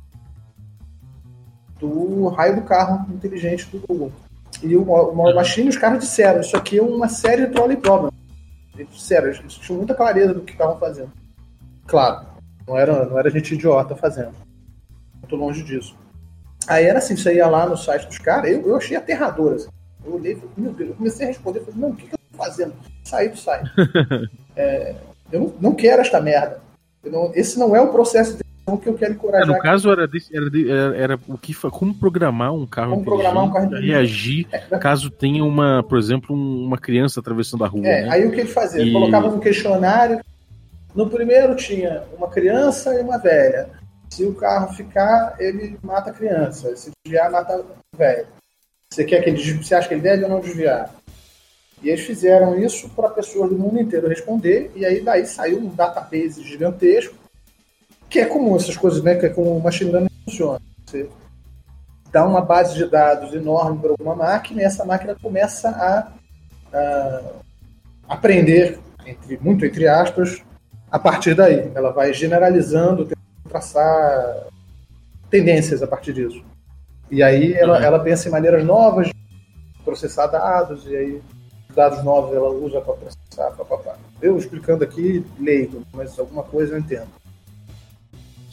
do 1.78 2.28
raio 2.28 2.56
do 2.56 2.62
carro 2.62 3.10
inteligente 3.12 3.66
do 3.70 3.80
Google. 3.86 4.12
E 4.62 4.76
o, 4.76 4.82
o 4.82 5.34
Machine, 5.34 5.68
os 5.68 5.76
caras 5.76 6.00
disseram, 6.00 6.40
isso 6.40 6.56
aqui 6.56 6.78
é 6.78 6.82
uma 6.82 7.08
série 7.08 7.46
de 7.46 7.52
trolley 7.52 7.76
problem. 7.76 8.12
Eles 8.76 8.92
disseram, 8.92 9.28
eles 9.28 9.54
tinham 9.54 9.78
muita 9.78 9.94
clareza 9.94 10.34
do 10.34 10.40
que 10.40 10.52
estavam 10.52 10.78
fazendo. 10.78 11.10
Claro, 11.86 12.26
não 12.66 12.76
era, 12.76 13.06
não 13.06 13.18
era 13.18 13.30
gente 13.30 13.54
idiota 13.54 13.94
fazendo. 13.94 14.34
Muito 15.20 15.36
longe 15.36 15.62
disso. 15.62 15.96
Aí 16.66 16.84
era 16.84 16.98
assim, 16.98 17.16
você 17.16 17.34
ia 17.34 17.46
lá 17.46 17.66
no 17.66 17.76
site 17.76 18.06
dos 18.06 18.18
caras, 18.18 18.50
eu, 18.50 18.66
eu 18.66 18.76
achei 18.76 18.96
aterrador. 18.96 19.54
Assim. 19.54 19.68
Eu 20.04 20.14
olhei 20.14 20.32
e 20.32 20.36
falei, 20.36 20.50
meu 20.56 20.72
Deus, 20.72 20.90
eu 20.90 20.96
comecei 20.96 21.26
a 21.26 21.28
responder, 21.28 21.60
falei, 21.60 21.80
não, 21.80 21.90
o 21.90 21.96
que, 21.96 22.06
que 22.06 22.14
eu 22.14 22.18
tô 22.18 22.36
fazendo? 22.36 22.74
Saí 23.04 23.28
do 23.28 23.36
site. 23.36 23.70
é, 24.56 24.94
eu 25.30 25.40
não, 25.40 25.54
não 25.60 25.74
quero 25.74 26.02
esta 26.02 26.20
merda. 26.20 26.60
Não, 27.04 27.30
esse 27.34 27.58
não 27.58 27.74
é 27.74 27.80
o 27.80 27.92
processo 27.92 28.36
de 28.36 28.42
que 28.76 28.88
eu 28.88 28.94
quero 28.94 29.12
encorajar. 29.12 29.48
É, 29.48 29.52
no 29.52 29.58
caso, 29.60 29.92
era, 29.92 30.02
era, 30.02 30.46
era, 30.68 30.96
era, 30.96 31.20
o 31.28 31.38
que 31.38 31.54
como 31.54 31.94
programar 31.94 32.52
um 32.52 32.66
carro 32.66 32.90
como 32.90 33.04
programar 33.04 33.44
um 33.44 33.52
carro 33.52 33.70
reagir 33.70 34.48
é, 34.50 34.64
né? 34.68 34.78
caso 34.78 35.08
tenha 35.08 35.44
uma, 35.44 35.84
por 35.84 35.96
exemplo, 35.96 36.34
uma 36.34 36.76
criança 36.76 37.20
atravessando 37.20 37.64
a 37.64 37.68
rua. 37.68 37.86
É, 37.86 38.02
né? 38.02 38.08
aí 38.10 38.26
o 38.26 38.32
que 38.32 38.40
ele 38.40 38.48
fazia? 38.48 38.82
Ele 38.82 38.92
colocava 38.92 39.30
no 39.30 39.38
questionário. 39.38 40.20
No 40.92 41.08
primeiro 41.08 41.54
tinha 41.54 42.02
uma 42.16 42.28
criança 42.28 42.92
e 42.94 43.02
uma 43.02 43.18
velha. 43.18 43.68
Se 44.10 44.24
o 44.24 44.34
carro 44.34 44.74
ficar, 44.74 45.36
ele 45.38 45.78
mata 45.82 46.10
a 46.10 46.12
criança. 46.12 46.74
Se 46.74 46.90
desviar, 47.04 47.30
mata 47.30 47.58
o 47.60 47.96
velho. 47.96 48.26
Você 48.92 49.04
quer 49.04 49.22
que 49.22 49.30
ele 49.30 49.62
você 49.62 49.74
acha 49.74 49.86
que 49.86 49.94
ele 49.94 50.00
deve 50.00 50.24
ou 50.24 50.30
não 50.30 50.40
desviar? 50.40 50.92
E 51.82 51.90
eles 51.90 52.00
fizeram 52.00 52.58
isso 52.58 52.88
para 52.90 53.10
pessoas 53.10 53.50
do 53.50 53.58
mundo 53.58 53.78
inteiro 53.78 54.08
responder, 54.08 54.72
e 54.74 54.84
aí 54.84 55.02
daí 55.02 55.26
saiu 55.26 55.58
um 55.58 55.68
database 55.68 56.42
gigantesco 56.42 57.14
que 58.08 58.18
é 58.18 58.26
comum 58.26 58.56
essas 58.56 58.76
coisas, 58.76 59.02
né? 59.02 59.14
Que 59.16 59.26
é 59.26 59.28
como 59.28 59.56
o 59.56 59.62
machine 59.62 59.90
learning 59.90 60.10
funciona. 60.24 60.60
Você 60.84 61.08
dá 62.10 62.24
uma 62.24 62.40
base 62.40 62.74
de 62.74 62.86
dados 62.86 63.34
enorme 63.34 63.78
para 63.78 63.90
alguma 63.90 64.14
máquina 64.14 64.62
e 64.62 64.64
essa 64.64 64.84
máquina 64.84 65.16
começa 65.20 65.68
a, 65.70 66.12
a 66.72 67.22
aprender, 68.08 68.78
entre, 69.04 69.38
muito 69.38 69.64
entre 69.64 69.86
aspas, 69.88 70.42
a 70.90 70.98
partir 70.98 71.34
daí. 71.34 71.70
Ela 71.74 71.90
vai 71.90 72.12
generalizando, 72.14 73.08
traçar 73.48 74.46
tendências 75.28 75.82
a 75.82 75.86
partir 75.86 76.12
disso. 76.12 76.42
E 77.10 77.22
aí 77.22 77.52
ela, 77.54 77.78
uhum. 77.78 77.84
ela 77.84 77.98
pensa 78.00 78.28
em 78.28 78.32
maneiras 78.32 78.64
novas 78.64 79.08
de 79.08 79.14
processar 79.84 80.26
dados, 80.26 80.86
e 80.86 80.96
aí 80.96 81.22
dados 81.74 82.02
novos 82.02 82.34
ela 82.34 82.48
usa 82.48 82.80
para 82.80 82.94
processar. 82.94 83.56
Pá, 83.56 83.64
pá, 83.64 83.78
pá. 83.78 83.96
Eu 84.20 84.38
explicando 84.38 84.82
aqui, 84.82 85.24
leigo, 85.38 85.82
mas 85.92 86.18
alguma 86.18 86.42
coisa 86.42 86.74
eu 86.74 86.78
entendo. 86.78 87.08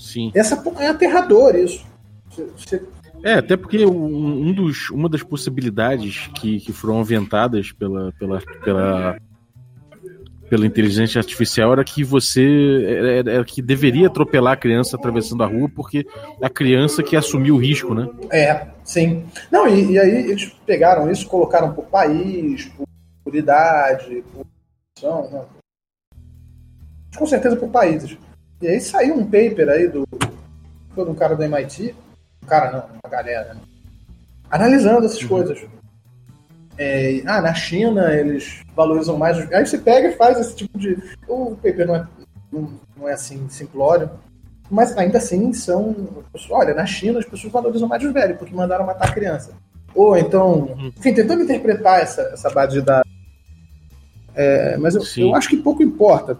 Sim. 0.03 0.31
Essa 0.35 0.61
é 0.79 0.87
aterrador 0.87 1.55
isso. 1.55 1.85
Você... 2.29 2.83
É, 3.23 3.35
até 3.35 3.55
porque 3.55 3.85
um 3.85 4.51
dos, 4.53 4.89
uma 4.89 5.07
das 5.07 5.23
possibilidades 5.23 6.29
que, 6.35 6.59
que 6.59 6.73
foram 6.73 6.99
aventadas 6.99 7.71
pela, 7.71 8.11
pela, 8.19 8.41
pela, 8.65 9.17
pela 10.49 10.65
inteligência 10.65 11.19
artificial 11.19 11.71
era 11.71 11.85
que 11.85 12.03
você 12.03 12.43
era, 12.85 13.31
era, 13.31 13.45
que 13.45 13.61
deveria 13.61 14.07
atropelar 14.07 14.53
a 14.53 14.57
criança 14.57 14.97
atravessando 14.97 15.41
a 15.41 15.47
rua 15.47 15.69
porque 15.73 16.05
a 16.41 16.49
criança 16.49 17.01
que 17.01 17.15
assumiu 17.15 17.55
o 17.55 17.59
risco, 17.59 17.93
né? 17.93 18.09
É, 18.29 18.67
sim. 18.83 19.23
Não, 19.49 19.65
e, 19.69 19.93
e 19.93 19.99
aí 19.99 20.31
eles 20.31 20.53
pegaram 20.65 21.09
isso, 21.09 21.25
colocaram 21.27 21.73
por 21.73 21.85
país, 21.85 22.65
por, 22.65 22.85
por 23.23 23.35
idade, 23.35 24.21
por 24.33 24.45
né? 25.31 25.45
com 27.15 27.25
certeza 27.25 27.55
por 27.55 27.69
países. 27.69 28.17
E 28.61 28.67
aí 28.67 28.79
saiu 28.79 29.15
um 29.15 29.25
paper 29.25 29.69
aí 29.69 29.87
do. 29.87 30.07
Foi 30.93 31.09
um 31.09 31.15
cara 31.15 31.35
do 31.35 31.43
MIT. 31.43 31.95
Um 32.43 32.47
cara 32.47 32.71
não, 32.71 32.99
uma 33.03 33.09
galera, 33.09 33.53
né? 33.53 33.61
Analisando 34.49 35.05
essas 35.05 35.21
uhum. 35.23 35.27
coisas. 35.27 35.65
É, 36.77 37.21
ah, 37.25 37.41
na 37.41 37.53
China 37.53 38.13
eles 38.13 38.61
valorizam 38.75 39.17
mais. 39.17 39.37
Os... 39.37 39.51
Aí 39.51 39.65
você 39.65 39.77
pega 39.77 40.09
e 40.09 40.15
faz 40.15 40.39
esse 40.39 40.55
tipo 40.55 40.77
de. 40.77 40.97
O 41.27 41.55
paper 41.55 41.87
não 41.87 41.95
é, 41.95 42.07
não, 42.51 42.69
não 42.97 43.09
é 43.09 43.13
assim 43.13 43.47
simplório, 43.49 44.09
mas 44.69 44.95
ainda 44.97 45.17
assim 45.17 45.53
são. 45.53 45.95
Olha, 46.49 46.73
na 46.73 46.85
China 46.85 47.19
as 47.19 47.25
pessoas 47.25 47.51
valorizam 47.53 47.87
mais 47.87 48.03
os 48.03 48.13
velhos 48.13 48.37
porque 48.37 48.55
mandaram 48.55 48.85
matar 48.85 49.09
a 49.09 49.13
criança. 49.13 49.51
Ou 49.95 50.17
então, 50.17 50.61
uhum. 50.61 50.91
enfim, 50.97 51.13
tentando 51.13 51.43
interpretar 51.43 52.01
essa, 52.01 52.21
essa 52.33 52.49
base 52.49 52.73
de 52.73 52.81
dados. 52.81 53.11
É, 54.35 54.77
mas 54.77 54.95
eu, 54.95 55.03
eu, 55.17 55.35
acho 55.35 55.49
que 55.49 55.57
pouco 55.57 55.83
importa. 55.83 56.37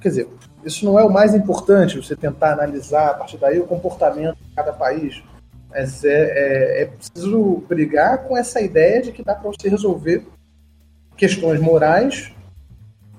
Quer 0.00 0.08
dizer, 0.08 0.28
isso 0.64 0.84
não 0.84 0.98
é 0.98 1.04
o 1.04 1.10
mais 1.12 1.34
importante, 1.34 1.96
você 1.96 2.14
tentar 2.14 2.52
analisar 2.52 3.10
a 3.10 3.14
partir 3.14 3.38
daí 3.38 3.58
o 3.58 3.66
comportamento 3.66 4.36
de 4.36 4.54
cada 4.54 4.72
país. 4.72 5.22
Mas 5.70 6.04
é, 6.04 6.10
é, 6.10 6.82
é 6.82 6.86
preciso 6.86 7.62
brigar 7.68 8.24
com 8.24 8.36
essa 8.36 8.60
ideia 8.60 9.02
de 9.02 9.12
que 9.12 9.24
dá 9.24 9.34
para 9.34 9.50
você 9.50 9.68
resolver 9.68 10.26
questões 11.16 11.60
morais 11.60 12.32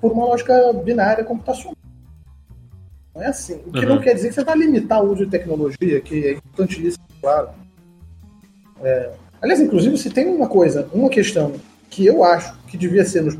por 0.00 0.12
uma 0.12 0.26
lógica 0.26 0.72
binária 0.72 1.24
computacional. 1.24 1.74
Não 3.14 3.22
é 3.22 3.26
assim. 3.26 3.62
O 3.66 3.72
que 3.72 3.80
Uhum. 3.80 3.94
não 3.94 4.00
quer 4.00 4.14
dizer 4.14 4.28
que 4.28 4.34
você 4.34 4.44
vai 4.44 4.56
limitar 4.56 5.02
o 5.02 5.12
uso 5.12 5.24
de 5.24 5.30
tecnologia, 5.30 6.00
que 6.00 6.26
é 6.26 6.32
importantíssimo, 6.32 7.04
claro. 7.20 7.50
É, 8.82 9.12
aliás, 9.40 9.60
inclusive, 9.60 9.96
se 9.96 10.10
tem 10.10 10.26
uma 10.26 10.48
coisa, 10.48 10.88
uma 10.92 11.08
questão 11.08 11.54
que 11.88 12.06
eu 12.06 12.24
acho 12.24 12.56
que 12.66 12.76
devia 12.76 13.04
ser 13.04 13.22
nos, 13.22 13.38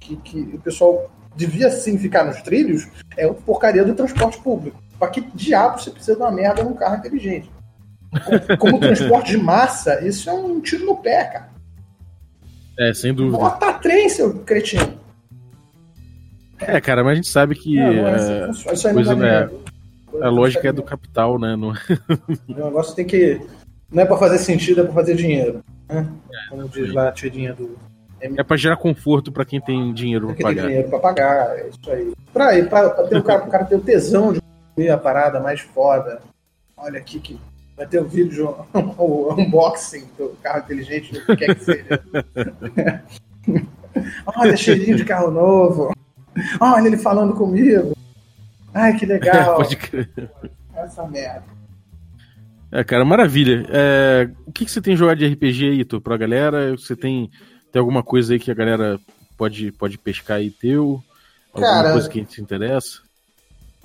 que, 0.00 0.16
que 0.16 0.40
o 0.54 0.60
pessoal 0.60 1.10
devia 1.36 1.70
sim 1.70 1.98
ficar 1.98 2.24
nos 2.24 2.40
trilhos, 2.42 2.88
é 3.16 3.24
a 3.24 3.34
porcaria 3.34 3.84
do 3.84 3.94
transporte 3.94 4.38
público. 4.40 4.82
Pra 4.98 5.08
que 5.08 5.20
diabo 5.34 5.80
você 5.80 5.90
precisa 5.90 6.16
de 6.16 6.22
uma 6.22 6.30
merda 6.30 6.62
num 6.62 6.74
carro 6.74 6.96
inteligente? 6.96 7.50
Como, 8.24 8.58
como 8.58 8.80
transporte 8.80 9.32
de 9.32 9.38
massa, 9.38 10.06
isso 10.06 10.30
é 10.30 10.32
um 10.32 10.60
tiro 10.60 10.86
no 10.86 10.96
pé, 10.96 11.24
cara. 11.24 11.48
É, 12.78 12.92
sem 12.92 13.14
dúvida. 13.14 13.38
Bota 13.38 13.72
trem, 13.74 14.08
seu 14.08 14.40
cretino. 14.40 14.98
É, 16.60 16.80
cara, 16.80 17.02
mas 17.02 17.12
a 17.12 17.16
gente 17.16 17.28
sabe 17.28 17.54
que 17.54 17.76
não 17.76 18.06
é 18.06 18.10
é, 18.10 18.14
assim. 18.14 18.50
Isso 18.50 18.64
coisa, 18.64 19.14
dá 19.14 19.16
né, 19.16 19.46
dinheiro. 19.46 20.24
a 20.24 20.28
lógica 20.28 20.68
é 20.68 20.72
do 20.72 20.82
capital, 20.82 21.38
né? 21.38 21.56
Não... 21.56 21.72
O 22.48 22.64
negócio 22.64 22.94
tem 22.94 23.04
que. 23.04 23.40
Não 23.92 24.02
é 24.02 24.06
pra 24.06 24.16
fazer 24.16 24.38
sentido, 24.38 24.80
é 24.80 24.84
pra 24.84 24.94
fazer 24.94 25.14
dinheiro. 25.14 25.62
Né? 25.88 26.08
Como 26.48 26.68
diz 26.68 26.92
lá 26.92 27.08
a 27.08 27.12
tirinha 27.12 27.52
do. 27.52 27.76
É 28.36 28.42
pra 28.42 28.56
gerar 28.56 28.76
conforto 28.76 29.30
pra 29.32 29.44
quem 29.44 29.60
tem 29.60 29.92
dinheiro 29.92 30.28
Tem 30.28 30.36
ter 30.36 30.42
pagar. 30.42 30.66
dinheiro 30.66 30.88
pra 30.88 30.98
pagar, 30.98 31.58
é 31.58 31.68
isso 31.68 31.90
aí. 31.90 32.12
Pra, 32.32 32.64
pra, 32.64 32.90
pra 32.90 33.06
ter 33.06 33.18
o 33.18 33.22
cara, 33.22 33.40
cara 33.42 33.64
ter 33.64 33.76
o 33.76 33.80
tesão 33.80 34.32
de 34.32 34.40
ver 34.76 34.90
a 34.90 34.98
parada 34.98 35.40
mais 35.40 35.60
foda. 35.60 36.20
Olha 36.76 36.98
aqui 36.98 37.20
que 37.20 37.38
vai 37.76 37.86
ter 37.86 38.00
o 38.00 38.04
vídeo, 38.04 38.54
o 38.98 39.34
unboxing 39.38 40.04
do 40.18 40.36
carro 40.42 40.60
inteligente, 40.60 41.16
o 41.16 41.26
que 41.26 41.36
quer 41.36 41.54
que 41.54 41.64
seja. 41.64 42.02
Olha, 44.36 44.56
cheirinho 44.56 44.96
de 44.96 45.04
carro 45.04 45.30
novo. 45.30 45.92
Olha 46.60 46.86
ele 46.86 46.96
falando 46.96 47.34
comigo. 47.34 47.92
Ai, 48.72 48.96
que 48.96 49.06
legal. 49.06 49.54
Pode 49.56 49.76
crer. 49.76 50.08
Essa 50.74 51.06
merda. 51.06 51.44
É, 52.72 52.82
cara, 52.82 53.04
maravilha. 53.04 53.64
É, 53.70 54.28
o 54.44 54.50
que, 54.50 54.64
que 54.64 54.70
você 54.70 54.80
tem 54.82 54.96
jogado 54.96 55.18
de 55.18 55.28
RPG 55.28 55.64
aí, 55.70 55.80
Ito, 55.80 56.00
pra 56.00 56.16
galera? 56.16 56.72
Você 56.72 56.96
tem, 56.96 57.30
tem 57.74 57.80
alguma 57.80 58.04
coisa 58.04 58.32
aí 58.32 58.38
que 58.38 58.52
a 58.52 58.54
galera 58.54 59.00
pode, 59.36 59.72
pode 59.72 59.98
pescar 59.98 60.36
aí 60.36 60.48
teu? 60.48 61.02
Alguma 61.52 61.72
Cara- 61.72 61.90
coisa 61.90 62.08
que 62.08 62.24
te 62.24 62.40
interessa? 62.40 63.00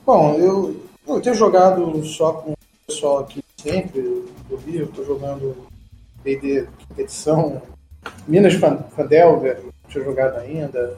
Bom, 0.05 0.35
eu, 0.35 0.85
eu 1.07 1.19
tenho 1.19 1.33
jogado 1.33 2.05
só 2.05 2.33
com 2.33 2.51
o 2.51 2.57
pessoal 2.85 3.17
aqui 3.21 3.43
sempre 3.57 3.99
do 4.47 4.55
Rio, 4.57 4.91
tô 4.95 5.03
jogando 5.03 5.57
D&D 6.23 6.67
edição, 6.99 7.63
Minas 8.27 8.53
Fan- 8.53 8.83
Fandelver, 8.95 9.59
não 9.63 9.71
tinha 9.89 10.03
jogado 10.03 10.37
ainda, 10.37 10.95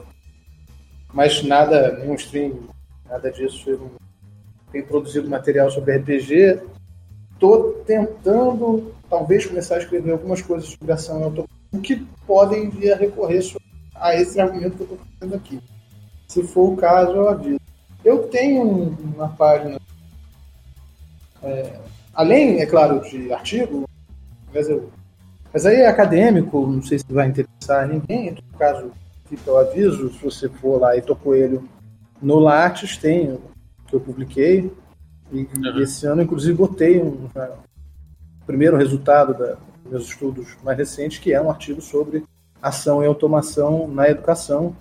mas 1.14 1.42
nada, 1.42 1.96
nenhum 1.96 2.14
stream, 2.16 2.68
nada 3.08 3.32
disso, 3.32 3.70
eu 3.70 3.78
não 3.78 3.90
tenho 4.70 4.86
produzido 4.86 5.30
material 5.30 5.70
sobre 5.70 5.96
RPG, 5.96 6.60
tô 7.40 7.72
tentando, 7.86 8.94
talvez, 9.08 9.46
começar 9.46 9.76
a 9.76 9.78
escrever 9.78 10.12
algumas 10.12 10.42
coisas 10.42 10.68
sobre 10.68 10.92
ação. 10.92 11.20
E 11.20 11.24
automação 11.24 11.61
que 11.80 12.06
podem 12.26 12.68
vir 12.68 12.92
a 12.92 12.96
recorrer 12.96 13.42
a 13.94 14.14
esse 14.14 14.40
argumento 14.40 14.76
que 14.76 14.82
eu 14.82 14.84
estou 14.84 14.98
fazendo 15.18 15.34
aqui. 15.36 15.60
Se 16.28 16.42
for 16.42 16.72
o 16.72 16.76
caso, 16.76 17.12
eu 17.12 17.28
aviso. 17.28 17.60
Eu 18.04 18.24
tenho 18.28 18.62
um- 18.62 18.96
uma 19.14 19.28
página, 19.28 19.80
é, 21.42 21.78
além, 22.14 22.60
é 22.60 22.66
claro, 22.66 23.00
de 23.08 23.32
artigo, 23.32 23.88
mas, 24.52 24.68
eu- 24.68 24.90
mas 25.52 25.66
aí 25.66 25.76
é 25.76 25.86
acadêmico, 25.86 26.66
não 26.66 26.82
sei 26.82 26.98
se 26.98 27.04
vai 27.08 27.28
interessar 27.28 27.84
a 27.84 27.86
ninguém, 27.86 28.28
em 28.28 28.34
todo 28.34 28.58
caso, 28.58 28.90
fica 29.26 29.50
o 29.52 29.56
aviso, 29.56 30.12
se 30.12 30.18
você 30.22 30.48
for 30.48 30.80
lá 30.80 30.96
e 30.96 31.02
tocou 31.02 31.34
ele 31.34 31.60
no 32.20 32.38
Lattes, 32.38 32.96
tem 32.96 33.32
o 33.32 33.40
que 33.86 33.94
eu 33.94 34.00
publiquei, 34.00 34.72
e 35.32 35.46
esse 35.80 36.06
ano, 36.06 36.22
inclusive, 36.22 36.56
botei 36.56 37.00
um, 37.00 37.26
o 37.26 38.46
primeiro 38.46 38.76
resultado 38.76 39.32
da, 39.34 39.56
meus 39.88 40.04
estudos 40.08 40.56
mais 40.62 40.76
recentes, 40.78 41.18
que 41.18 41.32
é 41.32 41.40
um 41.40 41.50
artigo 41.50 41.80
sobre 41.80 42.24
ação 42.60 43.02
e 43.02 43.06
automação 43.06 43.88
na 43.88 44.08
educação, 44.08 44.74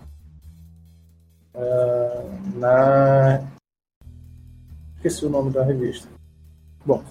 ah, 1.56 2.24
na. 2.56 3.44
Esqueci 4.98 5.26
o 5.26 5.30
nome 5.30 5.52
da 5.52 5.64
revista. 5.64 6.08
Bom. 6.86 7.04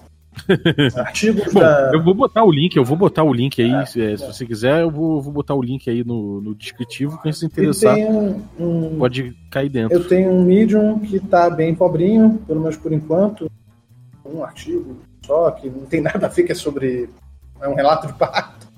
Artigos 0.97 1.53
Bom, 1.53 1.59
da. 1.61 1.91
eu 1.93 2.03
vou 2.05 2.15
botar 2.15 2.45
o 2.45 2.53
link, 2.53 2.77
eu 2.77 2.85
vou 2.85 2.97
botar 2.97 3.25
o 3.25 3.33
link 3.33 3.61
aí, 3.61 3.73
É, 3.73 3.85
se, 3.85 4.01
é, 4.01 4.17
se 4.17 4.25
você 4.27 4.47
quiser, 4.47 4.83
eu 4.83 4.91
vou, 4.91 5.21
vou 5.21 5.33
botar 5.33 5.55
o 5.57 5.63
link 5.63 5.91
aí 5.91 6.05
no, 6.05 6.41
no 6.41 6.55
descritivo, 6.55 7.21
quem 7.21 7.33
se 7.33 7.45
interessar 7.47 7.97
um, 7.97 8.41
um- 8.59 8.97
pode 8.99 9.37
cair 9.51 9.69
dentro. 9.69 9.97
eu 9.97 10.07
tenho 10.07 10.31
um 10.31 10.45
Medium 10.45 11.01
que 11.01 11.17
está 11.17 11.51
bem 11.51 11.75
pobrinho, 11.75 12.39
pelo 12.47 12.61
menos 12.61 12.77
por 12.77 12.93
enquanto. 12.93 13.51
Um 14.25 14.45
artigo 14.45 14.97
só, 15.27 15.51
que 15.51 15.69
não 15.69 15.85
tem 15.87 16.01
nada 16.01 16.27
a 16.27 16.29
ver, 16.29 16.45
que 16.45 16.53
é 16.53 16.55
sobre. 16.55 17.11
É 17.63 17.69
um 17.69 17.75
relato 17.75 18.07
de 18.07 18.13
parto. 18.15 18.69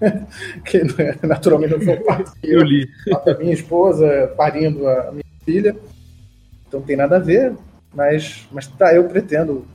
que 0.64 0.82
não 0.82 0.94
é- 0.98 1.18
naturalmente 1.26 1.72
não 1.74 1.80
foi 1.80 1.98
um 1.98 2.04
parto 2.04 2.32
que 2.40 2.50
Eu 2.50 2.62
li. 2.62 2.88
a 3.26 3.34
minha 3.38 3.52
esposa 3.52 4.32
parindo 4.36 4.86
a 4.88 5.12
minha 5.12 5.24
filha. 5.44 5.76
Então 6.66 6.80
não 6.80 6.86
tem 6.86 6.96
nada 6.96 7.16
a 7.16 7.20
ver, 7.20 7.54
mas, 7.94 8.46
mas 8.50 8.66
tá, 8.66 8.94
eu 8.94 9.04
pretendo, 9.04 9.66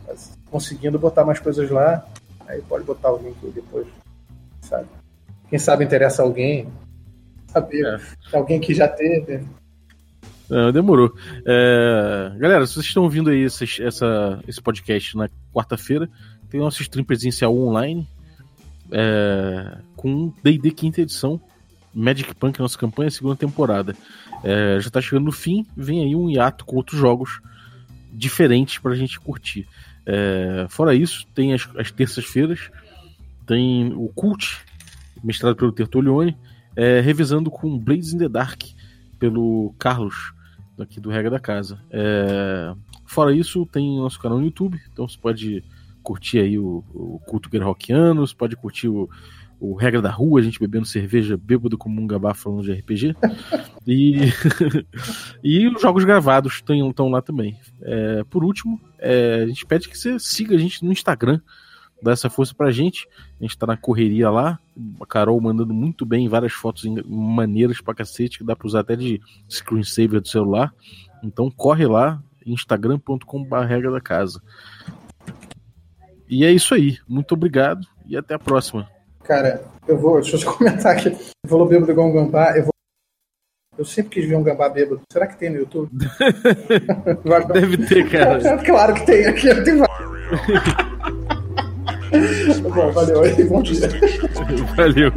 conseguindo 0.50 0.98
botar 1.00 1.24
mais 1.24 1.40
coisas 1.40 1.70
lá. 1.70 2.06
Aí 2.48 2.62
pode 2.62 2.84
botar 2.84 3.12
o 3.14 3.18
link 3.22 3.38
depois, 3.54 3.86
sabe? 4.62 4.88
Quem 5.50 5.60
sabe 5.60 5.84
interessa 5.86 6.24
alguém, 6.24 6.68
saber 7.48 7.86
É. 7.86 8.00
alguém 8.38 8.60
que 8.60 8.74
já 8.74 8.88
teve. 8.88 9.46
Não, 10.50 10.72
demorou. 10.72 11.14
É, 11.46 12.32
galera, 12.38 12.66
se 12.66 12.74
vocês 12.74 12.86
estão 12.86 13.04
ouvindo 13.04 13.30
aí 13.30 13.44
esse, 13.44 13.66
essa, 13.84 14.42
esse 14.48 14.62
podcast 14.62 15.16
na 15.18 15.30
quarta-feira, 15.54 16.10
tem 16.50 16.60
nosso 16.60 16.82
stream 16.82 17.06
presencial 17.06 17.54
online 17.56 18.08
é, 18.92 19.78
com 19.96 20.34
D&D 20.44 20.72
quinta 20.72 21.02
edição, 21.02 21.40
Magic 21.94 22.34
Punk, 22.36 22.60
nossa 22.60 22.78
campanha, 22.78 23.10
segunda 23.10 23.36
temporada. 23.36 23.96
É, 24.44 24.80
já 24.80 24.90
tá 24.90 25.02
chegando 25.02 25.26
no 25.26 25.32
fim, 25.32 25.66
vem 25.76 26.04
aí 26.04 26.16
um 26.16 26.30
hiato 26.30 26.66
com 26.66 26.76
outros 26.76 27.00
jogos 27.00 27.40
diferentes 28.12 28.78
pra 28.78 28.96
gente 28.96 29.20
curtir. 29.20 29.68
É, 30.06 30.68
fora 30.70 30.94
isso, 30.96 31.26
tem 31.34 31.54
as, 31.54 31.68
as 31.78 31.92
terças-feiras, 31.92 32.70
tem 33.46 33.92
o 33.94 34.08
Cult, 34.10 34.64
mestrado 35.24 35.56
pelo 35.56 35.72
Tertolione, 35.72 36.38
é, 36.76 37.00
revisando 37.02 37.50
com 37.50 37.78
Blades 37.78 38.14
in 38.14 38.20
the 38.20 38.30
Dark, 38.30 38.62
pelo 39.20 39.74
Carlos, 39.80 40.34
aqui 40.80 41.00
do 41.00 41.10
Regra 41.10 41.32
da 41.32 41.40
Casa. 41.40 41.82
É, 41.90 42.74
fora 43.06 43.36
isso, 43.36 43.66
tem 43.66 43.98
nosso 43.98 44.20
canal 44.20 44.38
no 44.38 44.46
YouTube, 44.46 44.80
então 44.92 45.08
você 45.08 45.18
pode 45.18 45.64
curtir 46.08 46.40
aí 46.40 46.58
o, 46.58 46.86
o 46.94 47.20
Culto 47.26 47.50
você 47.50 48.34
pode 48.34 48.56
curtir 48.56 48.88
o, 48.88 49.10
o 49.60 49.76
Regra 49.76 50.02
da 50.02 50.10
Rua, 50.10 50.40
a 50.40 50.44
gente 50.44 50.58
bebendo 50.58 50.86
cerveja 50.86 51.36
bêbado 51.36 51.78
como 51.78 52.00
um 52.02 52.08
gabá 52.08 52.34
falando 52.34 52.64
de 52.64 52.72
RPG. 52.72 53.14
e, 53.86 54.32
e 55.44 55.68
os 55.68 55.82
jogos 55.82 56.06
gravados 56.06 56.54
estão 56.54 57.10
lá 57.10 57.22
também. 57.22 57.60
É, 57.82 58.24
por 58.30 58.46
último, 58.46 58.80
é, 58.98 59.42
a 59.44 59.48
gente 59.48 59.66
pede 59.66 59.90
que 59.90 59.98
você 59.98 60.18
siga 60.18 60.56
a 60.56 60.58
gente 60.58 60.86
no 60.86 60.94
Instagram, 60.94 61.42
dá 62.02 62.14
essa 62.14 62.30
força 62.30 62.56
pra 62.56 62.72
gente. 62.72 63.06
A 63.38 63.44
gente 63.44 63.58
tá 63.58 63.68
na 63.68 63.76
correria 63.76 64.30
lá, 64.30 64.58
a 65.02 65.06
Carol 65.06 65.42
mandando 65.42 65.74
muito 65.74 66.06
bem 66.06 66.30
várias 66.30 66.54
fotos 66.54 66.86
maneiras 67.06 67.82
pra 67.82 67.94
cacete, 67.94 68.38
que 68.38 68.46
dá 68.46 68.56
pra 68.56 68.68
usar 68.68 68.80
até 68.80 68.96
de 68.96 69.20
screensaver 69.50 70.22
do 70.22 70.28
celular. 70.30 70.74
Então 71.22 71.52
corre 71.52 71.86
lá, 71.86 72.24
instagram.com.br 72.46 73.58
regra 73.68 73.92
da 73.92 74.00
casa. 74.00 74.42
E 76.30 76.46
é 76.46 76.52
isso 76.52 76.74
aí. 76.74 76.98
Muito 77.08 77.34
obrigado 77.34 77.88
e 78.06 78.18
até 78.18 78.36
a 78.36 78.40
próxima. 78.40 78.90
Cara, 79.24 79.64
eu 79.88 79.98
vou, 79.98 80.22
deixa 80.22 80.36
eu 80.36 80.40
só 80.40 80.54
comentar 80.58 80.94
aqui. 80.94 81.10
Você 81.10 81.32
falou 81.48 81.68
bêbado 81.68 81.92
igual 81.92 82.08
um 82.08 82.14
gambá, 82.14 82.56
eu 82.58 82.64
vou. 82.64 82.72
Eu 83.78 83.86
sempre 83.86 84.12
quis 84.12 84.28
ver 84.28 84.36
um 84.36 84.44
gambá 84.44 84.68
bêbado. 84.70 85.02
Será 85.12 85.28
que 85.28 85.38
tem 85.38 85.52
no 85.52 85.58
YouTube? 85.58 85.92
Deve 87.54 87.78
ter, 87.86 88.10
cara. 88.10 88.58
claro 88.66 88.94
que 88.96 89.06
tem 89.06 89.26
aqui, 89.28 89.54
tem 89.64 89.78
vários. 89.78 89.88
Bom, 92.62 92.92
valeu 92.92 93.22
aí, 93.22 93.44
bom 93.44 93.62
dia. 93.62 93.88
Valeu. 94.76 95.12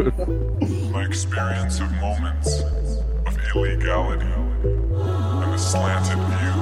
my 0.93 1.05
experience 1.05 1.81
of 1.81 1.91
moments 2.01 2.63
of 3.27 3.39
illegality 3.55 4.27
and 4.27 5.53
the 5.53 5.57
slanted 5.57 6.19
views 6.19 6.60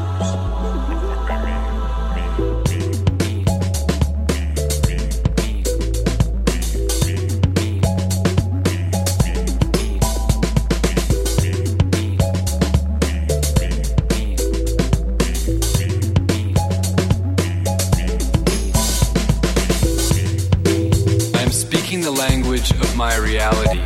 language 22.59 22.81
of 22.81 22.97
my 22.97 23.17
reality. 23.17 23.81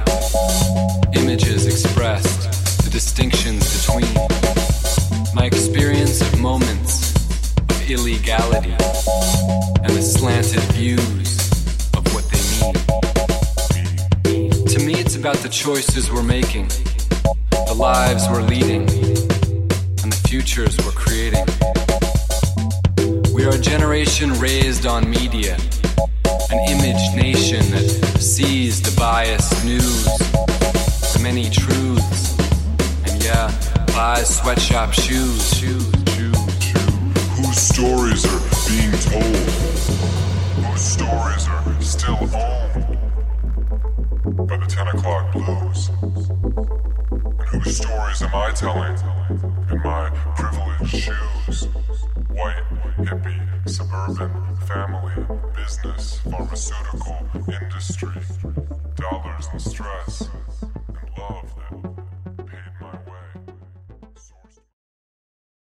Images 1.15 1.67
expressed, 1.67 2.85
the 2.85 2.91
distinctions 2.91 3.63
between. 3.79 4.15
My 5.35 5.45
experience 5.47 6.21
of 6.23 6.41
moments 6.41 7.15
of 7.57 7.91
illegality 7.91 8.71
and 8.71 9.91
the 9.91 10.03
slanted 10.03 10.63
views 10.73 11.51
of 11.95 12.03
what 12.15 12.25
they 12.31 12.41
mean. 12.63 12.75
To 14.67 14.79
me, 14.79 14.95
it's 14.95 15.17
about 15.17 15.37
the 15.37 15.51
choices 15.51 16.11
we're 16.11 16.23
making, 16.23 16.69
the 17.67 17.75
lives 17.77 18.27
we're 18.31 18.43
leading, 18.43 18.83
and 20.03 20.13
the 20.13 20.21
futures 20.29 20.77
we're 20.79 20.93
creating. 20.93 21.45
We 23.35 23.45
are 23.45 23.55
a 23.55 23.61
generation 23.61 24.33
raised 24.41 24.87
on 24.87 25.11
media, 25.11 25.59
an 26.53 26.59
image 26.69 27.15
nation 27.15 27.71
that 27.71 27.89
sees 28.21 28.83
the 28.83 28.95
biased 29.01 29.65
news, 29.65 30.05
the 31.15 31.21
many 31.23 31.49
truths, 31.49 32.37
and 33.07 33.25
yeah, 33.25 33.51
buys 33.87 34.37
sweatshop 34.37 34.93
shoes. 34.93 35.55
shoes, 35.55 35.91
shoes, 36.15 36.37
shoes. 36.63 37.07
Whose 37.39 37.57
stories 37.57 38.27
are 38.27 38.41
being 38.69 38.93
told? 39.01 39.37
Whose 40.67 40.83
stories 40.83 41.49
are 41.49 41.81
still 41.81 42.19
owned 42.21 42.99
by 44.47 44.57
the 44.59 44.67
10 44.69 44.89
o'clock 44.89 45.33
blues? 45.33 45.89
And 47.49 47.63
whose 47.63 47.79
stories 47.79 48.21
am 48.21 48.35
I 48.35 48.51
telling 48.53 48.99
in 49.71 49.83
my 49.83 50.11
privileged 50.37 50.97
shoes? 50.97 51.69
White, 52.29 52.63
hippie, 52.99 53.41
suburban, 53.83 54.57
family, 54.67 55.27
business, 55.57 56.21
pharmaceutical, 56.21 57.17
industry, 57.35 58.23
dollars 58.97 59.49
and 59.53 59.61
stress. 59.61 60.29